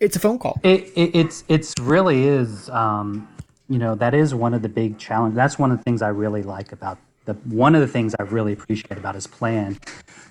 [0.00, 0.60] it's a phone call.
[0.62, 3.28] It, it it's it's really is um
[3.68, 6.08] you know that is one of the big challenges that's one of the things i
[6.08, 9.78] really like about the one of the things i really appreciate about his plan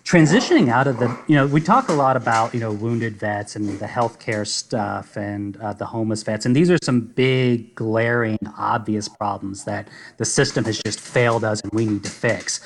[0.03, 3.55] transitioning out of the you know we talk a lot about you know wounded vets
[3.55, 8.37] and the healthcare stuff and uh, the homeless vets and these are some big glaring
[8.57, 9.87] obvious problems that
[10.17, 12.61] the system has just failed us and we need to fix.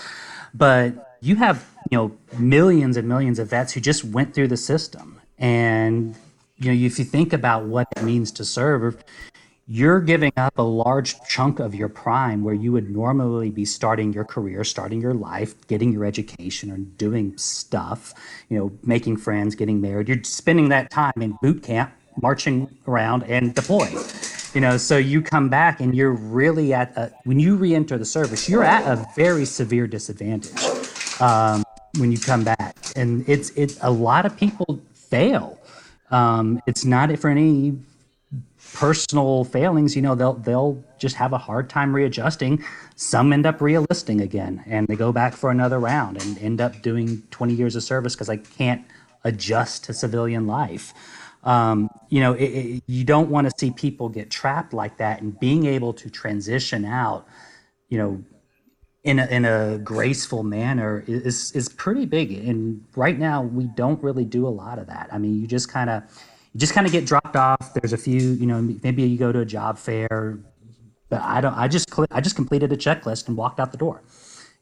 [0.53, 4.57] But you have you know millions and millions of vets who just went through the
[4.57, 5.19] system.
[5.37, 6.15] And
[6.57, 9.03] you know if you think about what it means to serve
[9.71, 14.11] you're giving up a large chunk of your prime where you would normally be starting
[14.11, 18.15] your career, starting your life, getting your education, or doing stuff,
[18.49, 20.07] you know, making friends, getting married.
[20.07, 23.95] You're spending that time in boot camp, marching around and deploying.
[24.55, 28.05] You know, so you come back and you're really at a, when you re-enter the
[28.05, 31.63] service, you're at a very severe disadvantage um,
[31.99, 35.59] when you come back, and it's it's a lot of people fail.
[36.09, 37.77] Um, it's not for any
[38.73, 42.63] personal failings, you know, they'll they'll just have a hard time readjusting.
[42.95, 46.81] Some end up realisting again, and they go back for another round and end up
[46.81, 48.85] doing 20 years of service because I can't
[49.23, 50.93] adjust to civilian life.
[51.43, 55.21] Um, you know, it, it, you don't want to see people get trapped like that,
[55.21, 57.27] and being able to transition out,
[57.87, 58.23] you know,
[59.03, 62.31] in a, in a graceful manner is is pretty big.
[62.31, 65.09] And right now, we don't really do a lot of that.
[65.11, 66.03] I mean, you just kind of
[66.53, 67.73] you just kind of get dropped off.
[67.73, 70.39] There's a few, you know, maybe you go to a job fair,
[71.09, 71.53] but I don't.
[71.53, 74.01] I just I just completed a checklist and walked out the door,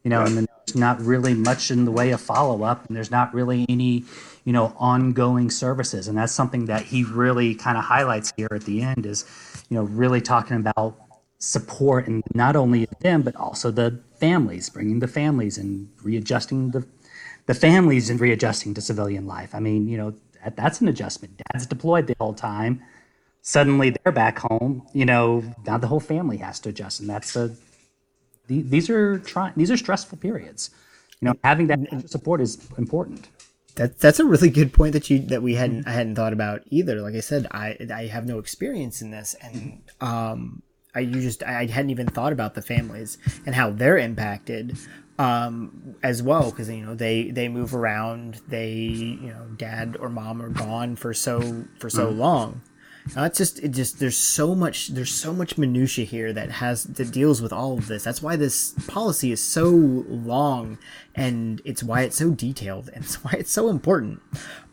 [0.02, 2.96] you know, and then there's not really much in the way of follow up, and
[2.96, 4.04] there's not really any,
[4.44, 8.64] you know, ongoing services, and that's something that he really kind of highlights here at
[8.64, 9.24] the end is,
[9.68, 10.96] you know, really talking about
[11.40, 16.86] support and not only them but also the families, bringing the families and readjusting the
[17.46, 19.54] the families and readjusting to civilian life.
[19.54, 21.40] I mean, you know, that, that's an adjustment.
[21.52, 22.82] Dad's deployed the whole time.
[23.42, 24.86] suddenly they're back home.
[24.92, 27.54] You know, now the whole family has to adjust, and that's a
[28.46, 30.70] these are trying these are stressful periods.
[31.20, 33.28] You know, having that support is important.
[33.74, 36.62] That, that's a really good point that you that we hadn't I hadn't thought about
[36.70, 37.00] either.
[37.00, 40.62] Like I said, I I have no experience in this, and um,
[40.94, 44.76] I you just I hadn't even thought about the families and how they're impacted
[45.18, 48.40] um, as well because you know they they move around.
[48.48, 52.20] They you know dad or mom are gone for so for so mm-hmm.
[52.20, 52.62] long
[53.16, 56.84] now it's just it just there's so much there's so much minutia here that has
[56.84, 58.04] that deals with all of this.
[58.04, 60.78] That's why this policy is so long
[61.14, 64.22] and it's why it's so detailed and it's why it's so important.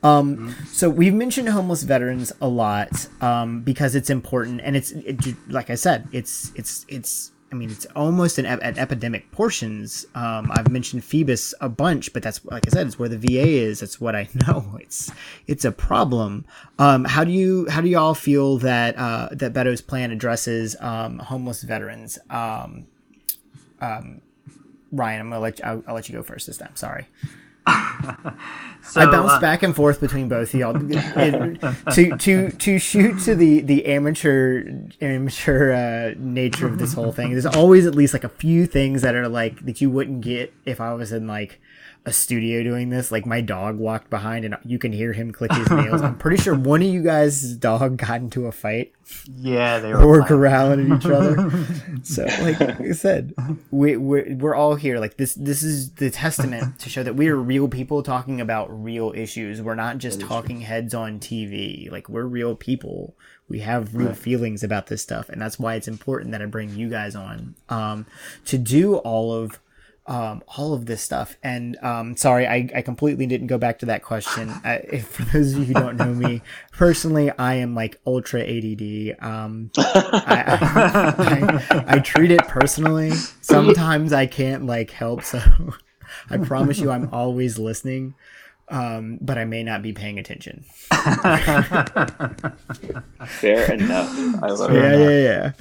[0.03, 5.35] Um, so we've mentioned homeless veterans a lot um, because it's important and it's it,
[5.49, 10.05] like I said, it's it's it's I mean, it's almost an, at epidemic portions.
[10.15, 13.47] Um, I've mentioned Phoebus a bunch, but that's like I said, it's where the VA
[13.47, 13.81] is.
[13.81, 14.77] It's what I know.
[14.81, 15.11] It's
[15.47, 16.45] it's a problem.
[16.79, 20.75] Um, how do you how do you all feel that uh, that Beto's plan addresses
[20.79, 22.17] um, homeless veterans?
[22.29, 22.87] Um,
[23.79, 24.21] um,
[24.91, 26.75] Ryan, I'm gonna let you, I'll, I'll let you go first this time.
[26.75, 27.07] Sorry.
[28.83, 33.19] so, I bounce uh, back and forth between both of y'all to to to shoot
[33.21, 34.69] to the the amateur
[35.01, 37.31] amateur uh, nature of this whole thing.
[37.31, 40.53] There's always at least like a few things that are like that you wouldn't get
[40.65, 41.59] if I was in like
[42.05, 43.11] a studio doing this.
[43.11, 46.01] Like my dog walked behind and you can hear him click his nails.
[46.03, 48.93] I'm pretty sure one of you guys' dog got into a fight.
[49.35, 51.67] Yeah, they were, were growling at each other.
[52.03, 53.33] so, like I said,
[53.71, 54.99] we we're, we're all here.
[54.99, 58.67] Like this this is the testament to show that we are real people talking about
[58.83, 59.61] real issues.
[59.61, 60.65] We're not just talking true.
[60.65, 61.91] heads on TV.
[61.91, 63.15] Like we're real people.
[63.47, 64.17] We have real right.
[64.17, 67.53] feelings about this stuff, and that's why it's important that I bring you guys on
[67.69, 68.07] um,
[68.45, 69.59] to do all of
[70.07, 71.35] um, all of this stuff.
[71.41, 74.49] And um, sorry, I, I completely didn't go back to that question.
[74.63, 76.41] I, for those of you who don't know me
[76.71, 79.15] personally, I am like ultra ADD.
[79.19, 83.11] Um, I, I, I, treat it personally.
[83.41, 85.23] Sometimes I can't like help.
[85.23, 85.41] So
[86.29, 88.13] I promise you, I'm always listening
[88.69, 90.65] um, but I may not be paying attention.
[93.27, 94.09] Fair enough.
[94.41, 94.99] I love yeah, it.
[94.99, 95.51] Yeah, yeah,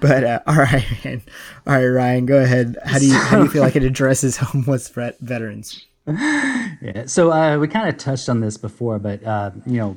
[0.00, 1.22] But uh, all right, man.
[1.66, 2.76] all right, Ryan, go ahead.
[2.84, 5.86] How do you how do you feel like it addresses homeless veterans?
[6.06, 7.06] Yeah.
[7.06, 9.96] So uh, we kind of touched on this before, but uh, you know,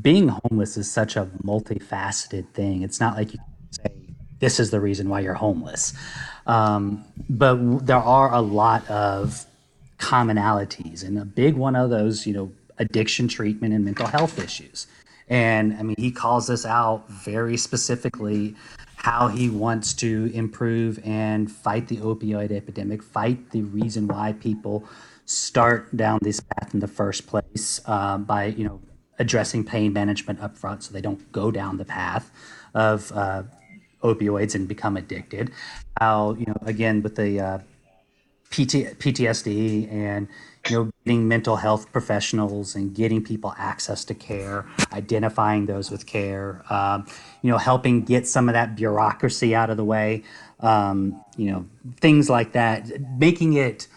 [0.00, 2.82] being homeless is such a multifaceted thing.
[2.82, 3.40] It's not like you
[3.70, 3.90] say
[4.38, 5.92] this is the reason why you're homeless,
[6.46, 9.45] um, but there are a lot of
[9.98, 11.04] commonalities.
[11.04, 14.86] And a big one of those, you know, addiction treatment and mental health issues.
[15.28, 18.54] And I mean, he calls this out very specifically
[18.96, 24.84] how he wants to improve and fight the opioid epidemic, fight the reason why people
[25.24, 28.80] start down this path in the first place uh, by, you know,
[29.18, 32.30] addressing pain management up front so they don't go down the path
[32.74, 33.42] of uh,
[34.02, 35.50] opioids and become addicted.
[35.98, 37.58] How, you know, again, with the uh,
[38.50, 40.28] PT, PTSD and
[40.68, 46.06] you know getting mental health professionals and getting people access to care, identifying those with
[46.06, 47.06] care, um,
[47.42, 50.22] you know helping get some of that bureaucracy out of the way,
[50.60, 51.66] um, you know
[52.00, 52.88] things like that,
[53.18, 53.88] making it.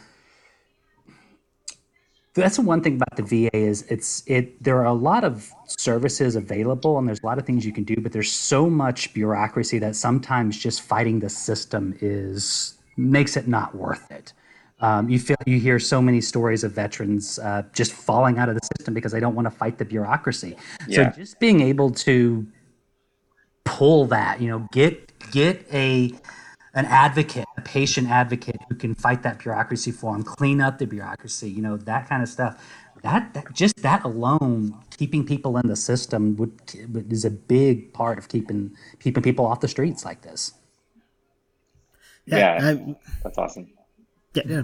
[2.36, 4.64] That's the one thing about the VA is it's it.
[4.64, 7.84] There are a lot of services available and there's a lot of things you can
[7.84, 13.47] do, but there's so much bureaucracy that sometimes just fighting the system is makes it
[13.47, 14.34] not worth it.
[14.82, 18.56] Um, you feel you hear so many stories of veterans uh, just falling out of
[18.56, 20.56] the system because they don't want to fight the bureaucracy.
[20.88, 21.12] Yeah.
[21.12, 22.47] So just being able to
[23.66, 26.14] pull that, you know, get get a
[26.76, 30.86] an advocate, a patient advocate who can fight that bureaucracy for them, clean up the
[30.86, 32.64] bureaucracy, you know, that kind of stuff.
[33.02, 36.60] That, that just that alone, keeping people in the system would,
[37.10, 40.54] is a big part of keeping keeping people off the streets like this.
[42.38, 43.72] Yeah, yeah that's awesome.
[44.34, 44.64] Yeah, yeah.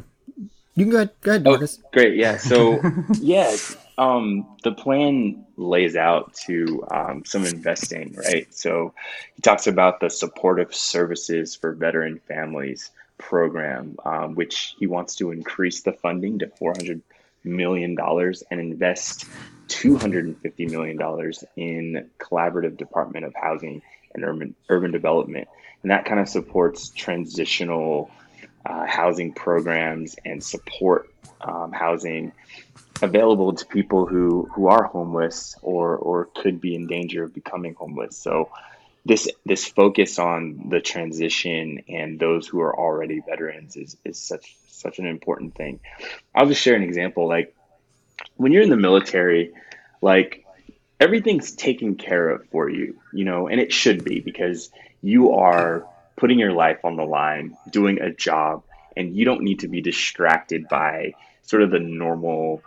[0.76, 1.12] You can go ahead.
[1.22, 1.80] Go ahead, oh, Marcus.
[1.84, 2.16] Oh, great.
[2.18, 2.38] Yeah.
[2.38, 2.82] So,
[3.20, 3.56] yeah,
[3.98, 8.54] um, the plan lays out to um, some investing, right?
[8.54, 8.94] So,
[9.36, 15.32] he talks about the supportive services for veteran families program, um, which he wants to
[15.32, 17.02] increase the funding to four hundred
[17.46, 19.26] million dollars and invest
[19.70, 23.82] two hundred and fifty million dollars in collaborative Department of Housing
[24.14, 25.48] and Urban Urban Development,
[25.86, 28.10] and that kind of supports transitional
[28.66, 31.12] uh, housing programs and support
[31.42, 32.32] um, housing
[33.04, 37.76] available to people who, who are homeless or, or could be in danger of becoming
[37.76, 38.18] homeless.
[38.18, 38.50] So
[39.06, 44.56] this this focus on the transition and those who are already veterans is, is such
[44.66, 45.82] such an important thing.
[46.34, 47.28] I'll just share an example.
[47.28, 47.56] Like
[48.38, 49.54] when you're in the military,
[50.02, 50.48] like
[51.00, 54.72] everything's taken care of for you, you know, and it should be because
[55.02, 55.86] you are
[56.16, 58.64] putting your life on the line, doing a job,
[58.96, 62.62] and you don't need to be distracted by sort of the normal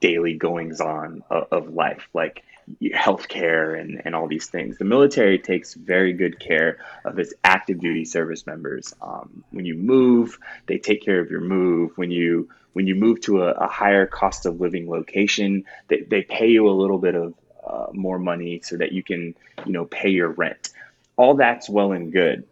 [0.00, 2.42] daily goings on of, of life, like
[2.82, 4.78] healthcare and, and all these things.
[4.78, 8.92] The military takes very good care of its active duty service members.
[9.00, 11.92] Um, when you move, they take care of your move.
[11.96, 16.22] When you when you move to a, a higher cost of living location, they, they
[16.22, 17.34] pay you a little bit of
[17.66, 20.70] uh, more money so that you can you know pay your rent.
[21.16, 22.44] All that's well and good.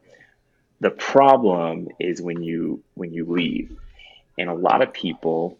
[0.80, 3.76] The problem is when you when you leave,
[4.38, 5.58] and a lot of people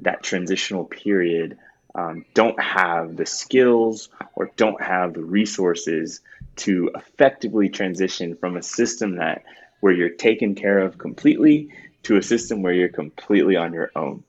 [0.00, 1.58] that transitional period
[1.94, 6.20] um, don't have the skills or don't have the resources
[6.56, 9.44] to effectively transition from a system that
[9.80, 11.70] where you're taken care of completely
[12.02, 14.24] to a system where you're completely on your own.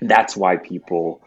[0.00, 1.22] That's why people,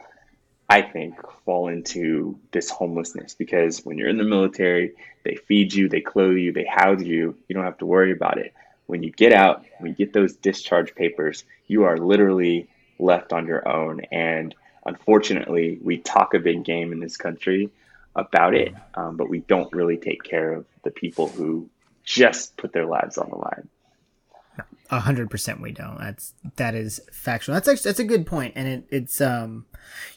[0.70, 1.15] I think,
[1.45, 4.93] fall into this homelessness because when you're in the military,
[5.24, 7.36] they feed you, they clothe you, they house you.
[7.47, 8.53] You don't have to worry about it.
[8.86, 13.47] When you get out, when you get those discharge papers, you are literally left on
[13.47, 14.01] your own.
[14.11, 14.53] And
[14.86, 17.72] unfortunately, we talk a big game in this country
[18.15, 21.67] about it, um, but we don't really take care of the people who
[22.03, 23.70] just put their lives on the line.
[24.92, 26.00] A hundred percent, we don't.
[26.00, 27.54] That's that is factual.
[27.54, 29.66] That's actually that's a good point, and it, it's um,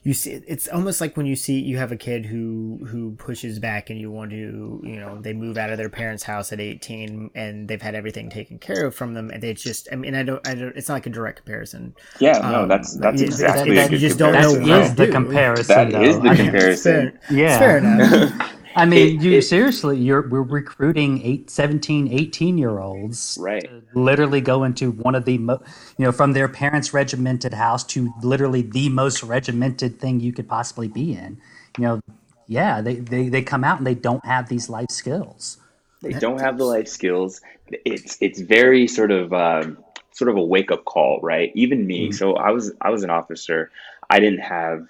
[0.02, 3.58] you see, it's almost like when you see you have a kid who who pushes
[3.58, 6.60] back, and you want to, you know, they move out of their parents' house at
[6.60, 10.14] eighteen, and they've had everything taken care of from them, and they just, I mean,
[10.14, 11.94] I don't, I don't, it's not like a direct comparison.
[12.18, 15.90] Yeah, no, um, that's that's exactly that, that you just don't know what the comparison.
[15.90, 17.18] That is the comparison.
[17.30, 18.52] yeah, fair enough.
[18.76, 23.68] I mean, it, you it, seriously, you're we're recruiting eight, 17, 18 year olds, right?
[23.94, 25.62] literally go into one of the, mo-
[25.98, 30.48] you know, from their parents' regimented house to literally the most regimented thing you could
[30.48, 31.40] possibly be in.
[31.78, 32.00] You know,
[32.46, 35.58] yeah, they they they come out and they don't have these life skills.
[36.02, 37.40] They don't have the life skills.
[37.84, 39.78] It's it's very sort of um,
[40.12, 41.52] sort of a wake up call, right?
[41.54, 42.08] Even me.
[42.08, 42.12] Mm-hmm.
[42.12, 43.70] So I was I was an officer.
[44.10, 44.88] I didn't have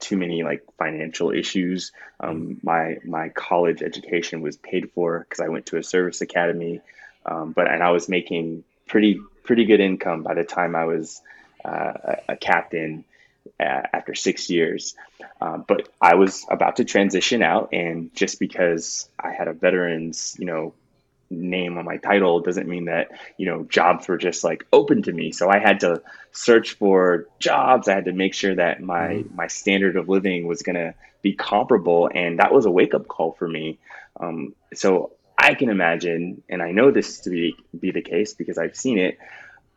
[0.00, 1.92] too many like financial issues.
[2.18, 6.80] Um, my my college education was paid for because I went to a service academy,
[7.26, 11.20] um, but and I was making pretty pretty good income by the time I was
[11.64, 13.04] uh, a, a, captain
[13.58, 14.94] uh, after six years.
[15.40, 20.36] Uh, but I was about to transition out, and just because I had a veterans,
[20.38, 20.74] you know,
[21.30, 23.08] name on my title doesn't mean that
[23.38, 25.32] you know jobs were just like open to me.
[25.32, 26.02] So i had to
[26.32, 27.88] search for jobs.
[27.88, 29.36] I had to make sure that my mm-hmm.
[29.36, 33.06] my standard of living was going to be comparable and that was a wake up
[33.06, 33.78] call for me.
[34.18, 38.58] Um, so i can imagine and i know this to be be the case because
[38.58, 39.18] i've seen it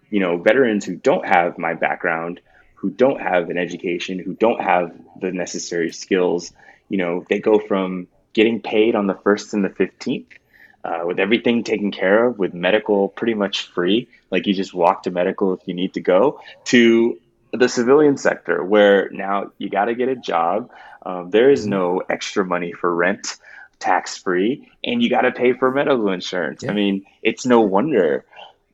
[0.10, 2.42] you know veterans who don't have my background
[2.76, 6.52] who don't have an education who don't have the necessary skills
[6.90, 10.26] you know they go from getting paid on the first and the 15th
[10.84, 15.04] uh, with everything taken care of, with medical pretty much free, like you just walk
[15.04, 17.20] to medical if you need to go, to
[17.54, 20.72] the civilian sector where now you got to get a job.
[21.06, 23.38] Um, there is no extra money for rent,
[23.80, 26.64] tax free, and you got to pay for medical insurance.
[26.64, 26.72] Yeah.
[26.72, 28.26] I mean, it's no wonder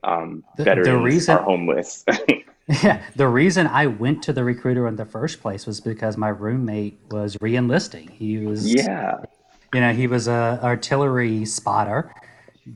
[0.03, 2.05] um, the, veterans the reason, are homeless.
[2.67, 6.29] yeah, the reason I went to the recruiter in the first place was because my
[6.29, 8.09] roommate was reenlisting.
[8.11, 9.25] He was yeah
[9.73, 12.13] you know, he was a artillery spotter,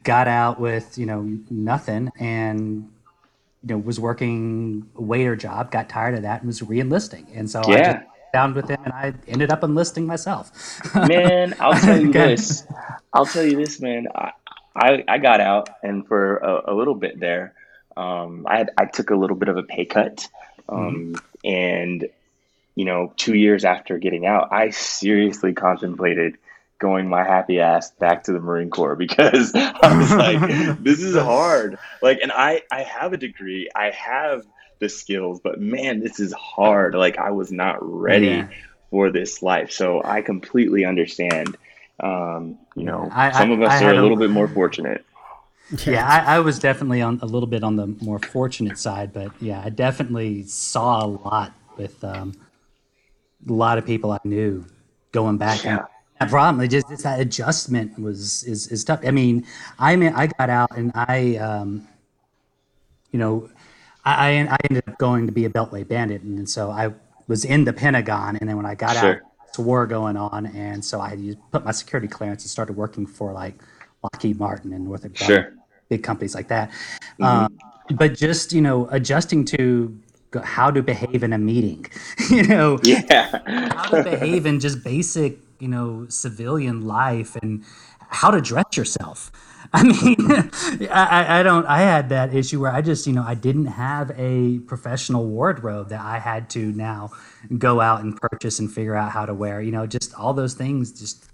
[0.03, 2.89] got out with you know nothing, and
[3.63, 7.25] you know was working a waiter job, got tired of that, and was reenlisting.
[7.35, 7.75] And so yeah.
[7.75, 10.51] I just down with him, and I ended up enlisting myself.
[10.95, 12.65] man, I'll tell you this.
[13.13, 14.07] I'll tell you this, man.
[14.15, 14.31] I
[14.75, 17.53] I, I got out, and for a, a little bit there,
[17.95, 20.27] um, I had, I took a little bit of a pay cut,
[20.67, 21.47] um, mm-hmm.
[21.47, 22.09] and
[22.75, 26.37] you know, two years after getting out, I seriously contemplated
[26.83, 31.15] going my happy ass back to the Marine Corps because I was like, this is
[31.15, 31.79] hard.
[32.01, 34.45] Like, and I, I have a degree, I have
[34.79, 36.93] the skills, but man, this is hard.
[36.93, 38.49] Like, I was not ready yeah.
[38.91, 39.71] for this life.
[39.71, 41.57] So I completely understand.
[42.01, 45.05] Um, you know, I, some of us I, are a little a, bit more fortunate.
[45.85, 49.31] Yeah, I, I, was definitely on a little bit on the more fortunate side, but
[49.41, 52.33] yeah, I definitely saw a lot with um,
[53.47, 54.65] a lot of people I knew
[55.13, 55.85] going back yeah
[56.29, 56.63] problem.
[56.63, 59.01] It just it's that adjustment was is is tough.
[59.05, 59.45] I mean,
[59.79, 61.87] I mean, I got out and I, um,
[63.11, 63.49] you know,
[64.05, 66.93] I I ended up going to be a Beltway bandit, and so I
[67.27, 69.15] was in the Pentagon, and then when I got sure.
[69.15, 73.05] out, it's war going on, and so I put my security clearance and started working
[73.05, 73.55] for like
[74.03, 75.53] Lockheed Martin and Northrop Grumman, sure.
[75.89, 76.69] big companies like that.
[77.19, 77.23] Mm-hmm.
[77.23, 77.57] Um,
[77.95, 79.97] but just you know, adjusting to
[80.43, 81.85] how to behave in a meeting,
[82.29, 83.39] you know, yeah,
[83.75, 87.63] how to behave in just basic you know civilian life and
[88.13, 89.31] how to dress yourself.
[89.73, 90.17] I mean,
[90.91, 91.65] I, I don't.
[91.65, 95.89] I had that issue where I just, you know, I didn't have a professional wardrobe
[95.89, 97.11] that I had to now
[97.57, 99.61] go out and purchase and figure out how to wear.
[99.61, 101.25] You know, just all those things, just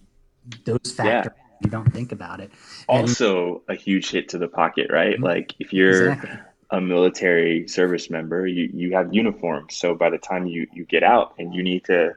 [0.64, 1.34] those factors.
[1.36, 1.46] Yeah.
[1.62, 2.52] You don't think about it.
[2.88, 5.16] Also, and, a huge hit to the pocket, right?
[5.16, 5.24] Mm-hmm.
[5.26, 6.40] Like if you're exactly.
[6.70, 9.76] a military service member, you you have uniforms.
[9.76, 12.14] So by the time you you get out and you need to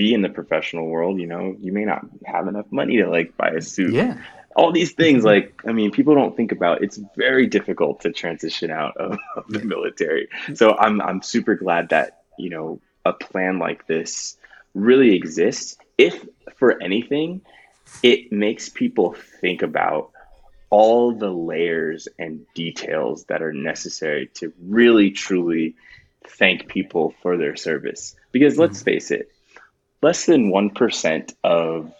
[0.00, 3.36] be in the professional world, you know, you may not have enough money to like
[3.36, 3.92] buy a suit.
[3.92, 4.16] Yeah.
[4.56, 8.70] All these things like i mean people don't think about it's very difficult to transition
[8.70, 10.28] out of, of, the military.
[10.54, 14.38] So i'm i'm super glad that you know a plan like this
[14.74, 15.76] really exists.
[15.98, 17.42] If for anything
[18.02, 20.12] it makes people think about
[20.70, 25.74] all the layers and details that are necessary to really truly
[26.26, 28.16] thank people for their service.
[28.32, 28.96] Because let's mm-hmm.
[28.96, 29.30] face it
[30.02, 31.92] less than 1% of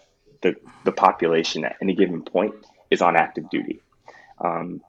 [0.43, 2.55] the, the population at any given point
[2.91, 3.81] is on active duty.
[4.39, 4.81] Um,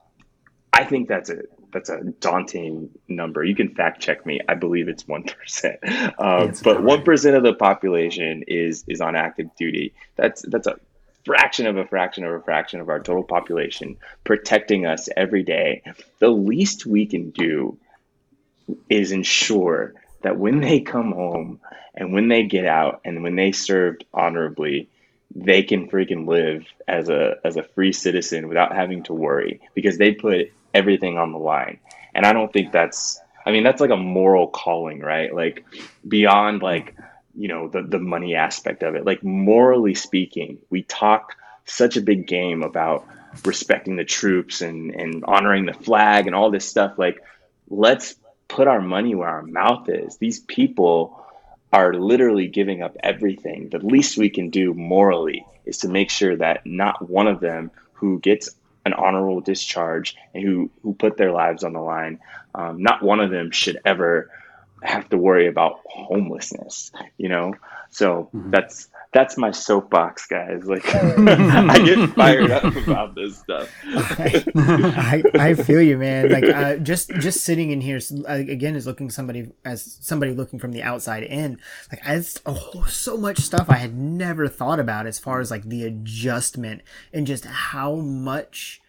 [0.74, 1.44] I think that's a
[1.74, 3.44] that's a daunting number.
[3.44, 4.40] You can fact check me.
[4.48, 5.80] I believe it's one percent,
[6.20, 9.94] um, but one percent of the population is is on active duty.
[10.16, 10.80] That's that's a
[11.26, 15.84] fraction of a fraction of a fraction of our total population protecting us every day.
[16.20, 17.78] The least we can do
[18.90, 21.60] is ensure that when they come home
[21.94, 24.90] and when they get out and when they served honorably,
[25.34, 29.98] they can freaking live as a as a free citizen without having to worry because
[29.98, 31.80] they put everything on the line.
[32.14, 35.34] And I don't think that's I mean that's like a moral calling, right?
[35.34, 35.66] Like
[36.08, 36.96] beyond like
[37.36, 39.06] you know the the money aspect of it.
[39.06, 41.36] Like morally speaking, we talk
[41.66, 43.08] such a big game about
[43.46, 47.24] respecting the troops and and honoring the flag and all this stuff like
[47.70, 48.16] let's
[48.52, 50.18] put our money where our mouth is.
[50.18, 51.26] These people
[51.72, 53.70] are literally giving up everything.
[53.70, 57.72] The least we can do morally is to make sure that not one of them
[57.94, 58.50] who gets
[58.86, 62.20] an honorable discharge and who who put their lives on the line,
[62.54, 64.30] um, not one of them should ever
[64.84, 66.92] have to worry about homelessness.
[67.18, 67.54] You know,
[67.90, 68.52] so mm-hmm.
[68.52, 70.66] that's that's my soapbox, guys.
[70.66, 73.70] Like I get fired up about this stuff.
[73.86, 76.30] I, I, feel you, man.
[76.30, 80.72] Like uh, just just sitting in here again is looking somebody as somebody looking from
[80.72, 81.60] the outside in.
[81.92, 85.64] Like I oh, so much stuff I had never thought about as far as like
[85.66, 86.82] the adjustment
[87.12, 88.81] and just how much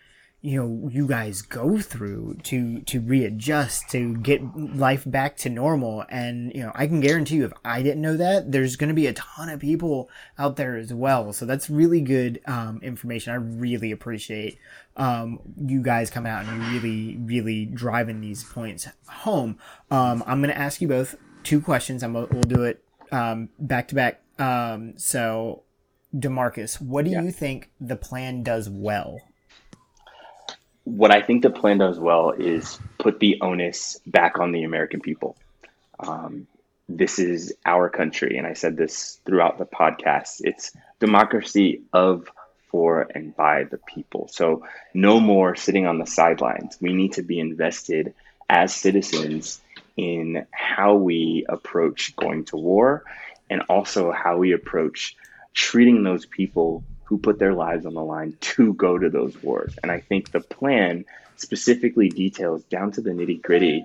[0.45, 6.05] you know you guys go through to to readjust to get life back to normal.
[6.09, 8.95] And you know i can guarantee you if i didn't know that there's going to
[8.95, 11.33] be a ton of people out there as well.
[11.33, 13.33] So that's really good um, information.
[13.33, 14.59] I really appreciate
[14.97, 19.59] um, you guys coming out and really really driving these points home.
[19.91, 21.15] Um, i'm going to ask you both
[21.45, 22.03] two questions.
[22.03, 22.83] I'm we'll do it
[23.13, 24.23] um, back to back.
[24.41, 25.63] Um, so
[26.15, 27.23] demarcus what do yeah.
[27.23, 29.19] you think the plan does well
[30.85, 35.01] what I think the plan does well is put the onus back on the American
[35.01, 35.37] people.
[36.01, 36.47] Um,
[36.89, 40.41] this is our country, and I said this throughout the podcast.
[40.41, 42.29] It's democracy of,
[42.71, 44.29] for, and by the people.
[44.29, 46.77] So no more sitting on the sidelines.
[46.81, 48.15] We need to be invested
[48.49, 49.61] as citizens
[49.97, 53.05] in how we approach going to war
[53.49, 55.17] and also how we approach
[55.55, 56.83] treating those people
[57.13, 59.79] who put their lives on the line to go to those wars.
[59.83, 61.05] And I think the plan
[61.37, 63.85] specifically details down to the nitty gritty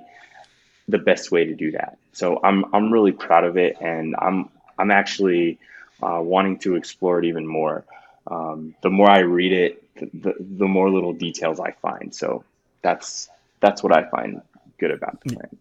[0.87, 1.97] the best way to do that.
[2.13, 4.49] So I'm I'm really proud of it, and I'm
[4.79, 5.59] I'm actually
[6.01, 7.83] uh, wanting to explore it even more.
[8.27, 12.15] Um, the more I read it, the, the more little details I find.
[12.15, 12.45] So
[12.81, 13.27] that's
[13.59, 14.41] that's what I find
[14.79, 15.57] good about the plan.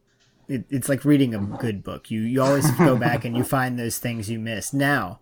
[0.47, 2.13] It, it's like reading a good book.
[2.13, 4.73] You you always go back and you find those things you missed.
[4.73, 5.19] Now,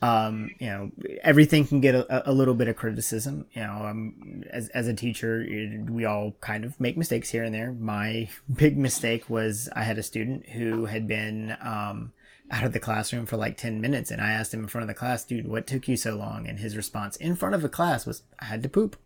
[0.00, 0.90] um, you know,
[1.22, 3.46] everything can get a, a little bit of criticism.
[3.52, 5.44] You know, um, as, as a teacher,
[5.88, 7.72] we all kind of make mistakes here and there.
[7.72, 12.12] My big mistake was I had a student who had been, um,
[12.50, 14.10] out of the classroom for like 10 minutes.
[14.10, 16.46] And I asked him in front of the class, dude, what took you so long?
[16.46, 18.96] And his response in front of the class was, I had to poop.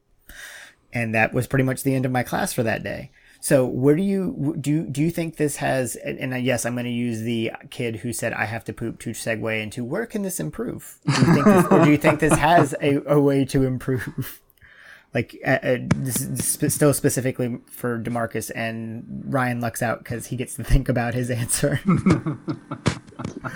[0.93, 3.11] And that was pretty much the end of my class for that day.
[3.43, 5.97] So where do you do do you think this has?
[5.97, 9.11] And yes, I'm going to use the kid who said I have to poop to
[9.11, 11.01] segue into where can this improve?
[11.05, 14.41] Do you think this, or do you think this has a, a way to improve?
[15.15, 20.55] like uh, this is still specifically for Demarcus and Ryan lucks out because he gets
[20.55, 21.81] to think about his answer.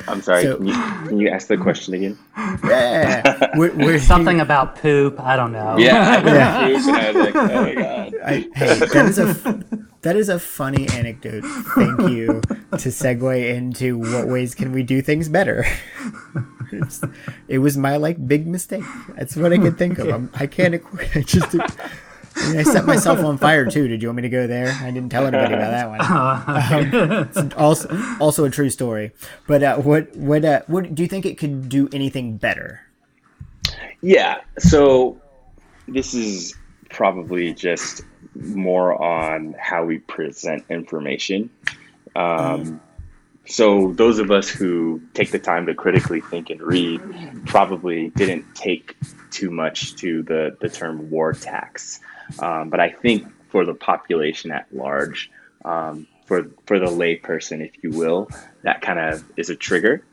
[0.09, 0.43] I'm sorry.
[0.43, 2.19] So, can, you, can, you, ask the question again?
[2.65, 5.21] Yeah, we're, we're, something about poop.
[5.21, 5.77] I don't know.
[5.79, 6.67] Yeah, yeah.
[6.79, 8.15] Poop, I like, oh God.
[8.25, 9.65] I, hey, that is a
[10.03, 11.45] that is a funny anecdote.
[11.75, 15.65] Thank you to segue into what ways can we do things better.
[17.49, 18.85] it was my like big mistake.
[19.17, 20.09] That's what I can think of.
[20.09, 20.83] I'm, I can't.
[21.15, 21.57] I just.
[22.37, 23.89] I, mean, I set myself on fire too.
[23.89, 24.69] Did you want me to go there?
[24.81, 27.37] I didn't tell anybody about that one.
[27.37, 29.13] Um, also, also a true story.
[29.47, 32.83] But uh, what what uh, what do you think it could do anything better?
[34.01, 34.41] Yeah.
[34.59, 35.21] So
[35.89, 36.55] this is
[36.91, 38.03] probably just
[38.35, 41.51] more on how we present information.
[42.15, 42.81] Um,
[43.47, 47.01] so those of us who take the time to critically think and read
[47.47, 48.97] probably didn't take
[49.31, 52.01] too much to the, the term war tax.
[52.39, 55.31] Um, but I think for the population at large,
[55.65, 58.29] um, for for the layperson, if you will,
[58.63, 60.05] that kind of is a trigger.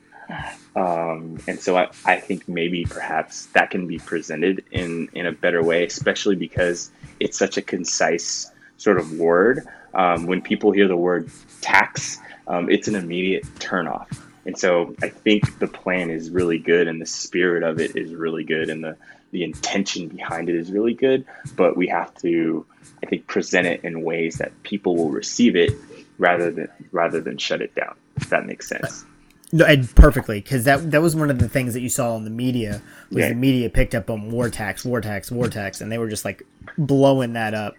[0.76, 5.32] Um, and so I, I think maybe perhaps that can be presented in, in a
[5.32, 9.68] better way, especially because it's such a concise sort of word.
[9.94, 11.30] Um, when people hear the word
[11.62, 14.08] tax, um, it's an immediate turnoff.
[14.46, 18.14] And so I think the plan is really good and the spirit of it is
[18.14, 18.98] really good and the,
[19.34, 21.26] the intention behind it is really good.
[21.58, 22.66] But we have to,
[23.04, 25.72] I think, present it in ways that people will receive it
[26.18, 29.04] rather than rather than shut it down, if that makes sense.
[29.52, 32.24] No, and perfectly, because that that was one of the things that you saw in
[32.24, 32.82] the media
[33.12, 33.30] was Yeah.
[33.30, 36.26] the media picked up on war tax, war tax, war tax, and they were just
[36.26, 36.42] like
[36.78, 37.76] blowing that up.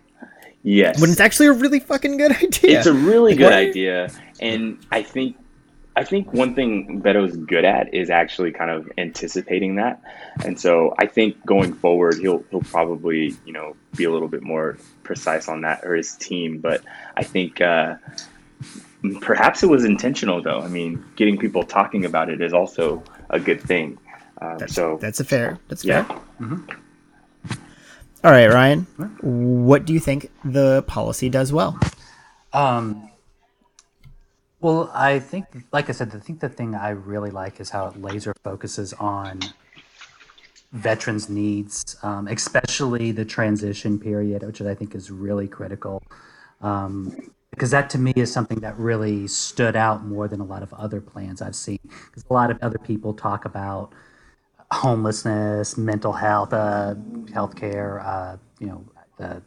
[0.62, 1.00] Yes.
[1.00, 2.78] When it's actually a really fucking good idea.
[2.78, 4.10] It's a really Like, good what- idea,
[4.40, 5.36] and I think
[5.96, 10.02] I think one thing Beto's good at is actually kind of anticipating that,
[10.44, 14.42] and so I think going forward he'll he'll probably you know be a little bit
[14.42, 16.82] more precise on that or his team, but
[17.16, 17.60] I think.
[17.60, 17.96] Uh,
[19.20, 20.60] Perhaps it was intentional, though.
[20.60, 23.98] I mean, getting people talking about it is also a good thing.
[24.40, 25.58] Um, That's, so, that's a fair.
[25.68, 26.04] That's yeah.
[26.04, 26.58] fair.
[28.24, 28.86] All right, Ryan.
[29.20, 31.78] What do you think the policy does well?
[32.54, 33.10] Um,
[34.64, 37.86] well, I think, like I said, I think the thing I really like is how
[37.88, 39.40] it laser focuses on
[40.72, 46.02] veterans' needs, um, especially the transition period, which I think is really critical.
[46.62, 47.14] Um,
[47.50, 50.72] because that to me is something that really stood out more than a lot of
[50.72, 51.78] other plans I've seen.
[51.82, 53.92] Because a lot of other people talk about
[54.72, 56.94] homelessness, mental health, uh,
[57.26, 58.82] healthcare, uh, you know,
[59.18, 59.42] the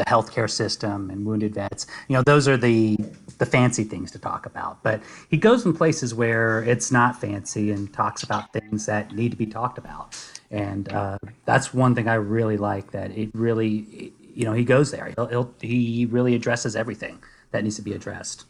[0.00, 1.86] the healthcare system and wounded vets.
[2.08, 2.96] You know, those are the
[3.36, 4.82] the fancy things to talk about.
[4.82, 9.30] But he goes in places where it's not fancy and talks about things that need
[9.30, 10.16] to be talked about.
[10.50, 12.92] And uh, that's one thing I really like.
[12.92, 15.12] That it really, you know, he goes there.
[15.16, 18.46] He'll, he'll, he really addresses everything that needs to be addressed.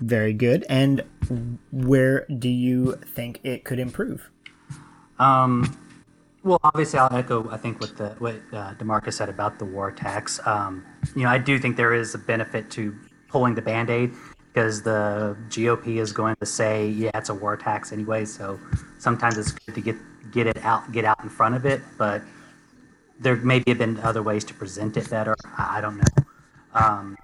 [0.00, 0.66] Very good.
[0.68, 1.04] And
[1.72, 4.28] where do you think it could improve?
[5.18, 5.74] Um,
[6.42, 7.48] well, obviously, I'll echo.
[7.50, 10.40] I think what the what uh, Demarcus said about the war tax.
[10.46, 10.84] Um,
[11.14, 12.94] you know, I do think there is a benefit to
[13.28, 14.12] pulling the band aid
[14.52, 18.24] because the GOP is going to say, yeah, it's a war tax anyway.
[18.24, 18.58] So
[18.98, 19.96] sometimes it's good to get
[20.32, 21.82] get it out, get out in front of it.
[21.98, 22.22] But
[23.18, 25.36] there maybe have been other ways to present it better.
[25.58, 26.24] I, I don't know.
[26.72, 27.18] Um,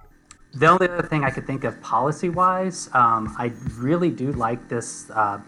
[0.53, 4.69] the only other thing I could think of policy wise, um, I really do like
[4.69, 5.09] this.
[5.09, 5.39] Uh,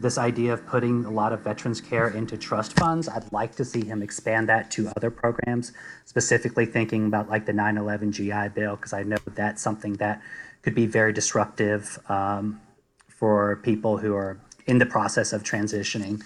[0.00, 3.08] this idea of putting a lot of veterans care into trust funds.
[3.08, 5.72] I'd like to see him expand that to other programs,
[6.04, 10.22] specifically thinking about like the 9/11 GI Bill, because I know that's something that
[10.62, 12.60] could be very disruptive um,
[13.08, 16.22] for people who are in the process of transitioning.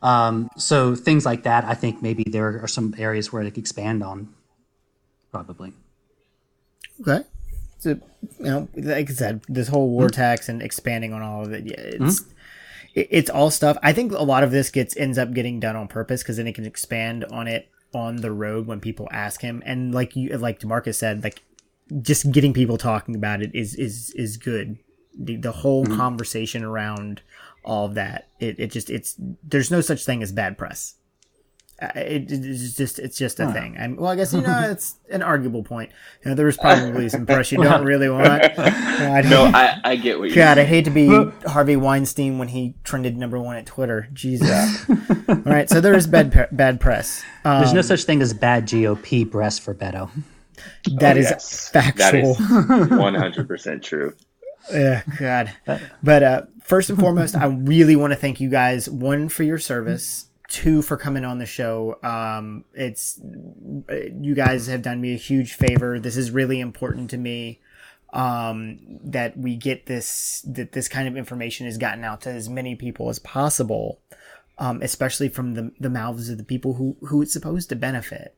[0.00, 3.58] Um, so things like that, I think maybe there are some areas where they could
[3.58, 4.32] expand on.
[5.32, 5.72] Probably.
[7.00, 7.24] Okay.
[7.78, 11.52] So, you know, like I said, this whole war tax and expanding on all of
[11.52, 12.26] it, yeah, it's it,
[13.10, 13.76] it's all stuff.
[13.82, 16.46] I think a lot of this gets ends up getting done on purpose because then
[16.46, 19.62] he can expand on it on the road when people ask him.
[19.64, 21.42] And like you, like Demarcus said, like
[22.02, 24.78] just getting people talking about it is is is good.
[25.18, 25.96] The the whole mm-hmm.
[25.96, 27.22] conversation around
[27.64, 30.94] all of that, it, it just it's there's no such thing as bad press.
[31.80, 33.76] Uh, It, it's just it's just a thing.
[33.78, 35.90] I'm, well, I guess you know it's an arguable point.
[36.24, 38.42] You know, there's probably some press you don't really want.
[38.42, 41.06] You know, I No, I, I get what you're God, I hate to be
[41.46, 44.08] Harvey Weinstein when he trended number one at Twitter.
[44.12, 44.88] Jesus.
[45.28, 47.22] All right, so there is bad bad press.
[47.44, 50.10] Um, There's no such thing as bad GOP press for Beto.
[50.98, 52.34] that is Oh, Yes, factual.
[52.34, 52.88] That is
[53.46, 54.14] 100% true.
[54.72, 55.52] Yeah, God.
[56.02, 58.88] But uh, first and foremost, I really want to thank you guys.
[58.90, 60.27] One for your service.
[60.48, 61.98] Two for coming on the show.
[62.02, 66.00] Um, it's you guys have done me a huge favor.
[66.00, 67.60] This is really important to me.
[68.10, 72.48] Um, that we get this that this kind of information is gotten out to as
[72.48, 74.00] many people as possible.
[74.58, 78.34] Um, especially from the the mouths of the people who who it's supposed to benefit.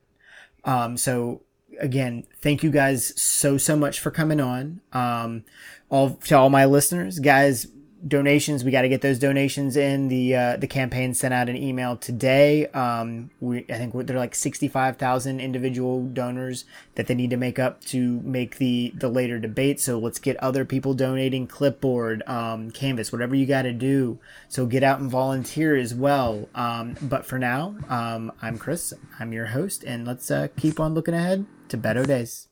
[0.65, 1.43] Um, so
[1.79, 4.81] again, thank you guys so so much for coming on.
[4.93, 5.45] Um,
[5.89, 7.67] all to all my listeners, guys,
[8.07, 8.65] donations.
[8.65, 10.09] We got to get those donations in.
[10.09, 12.67] The uh, the campaign sent out an email today.
[12.69, 16.65] Um, we I think they're like sixty five thousand individual donors
[16.95, 19.81] that they need to make up to make the the later debate.
[19.81, 24.19] So let's get other people donating clipboard, um, canvas, whatever you got to do.
[24.49, 26.49] So get out and volunteer as well.
[26.55, 28.93] Um, but for now, um, I'm Chris.
[29.19, 32.50] I'm your host, and let's uh, keep on looking ahead to better days.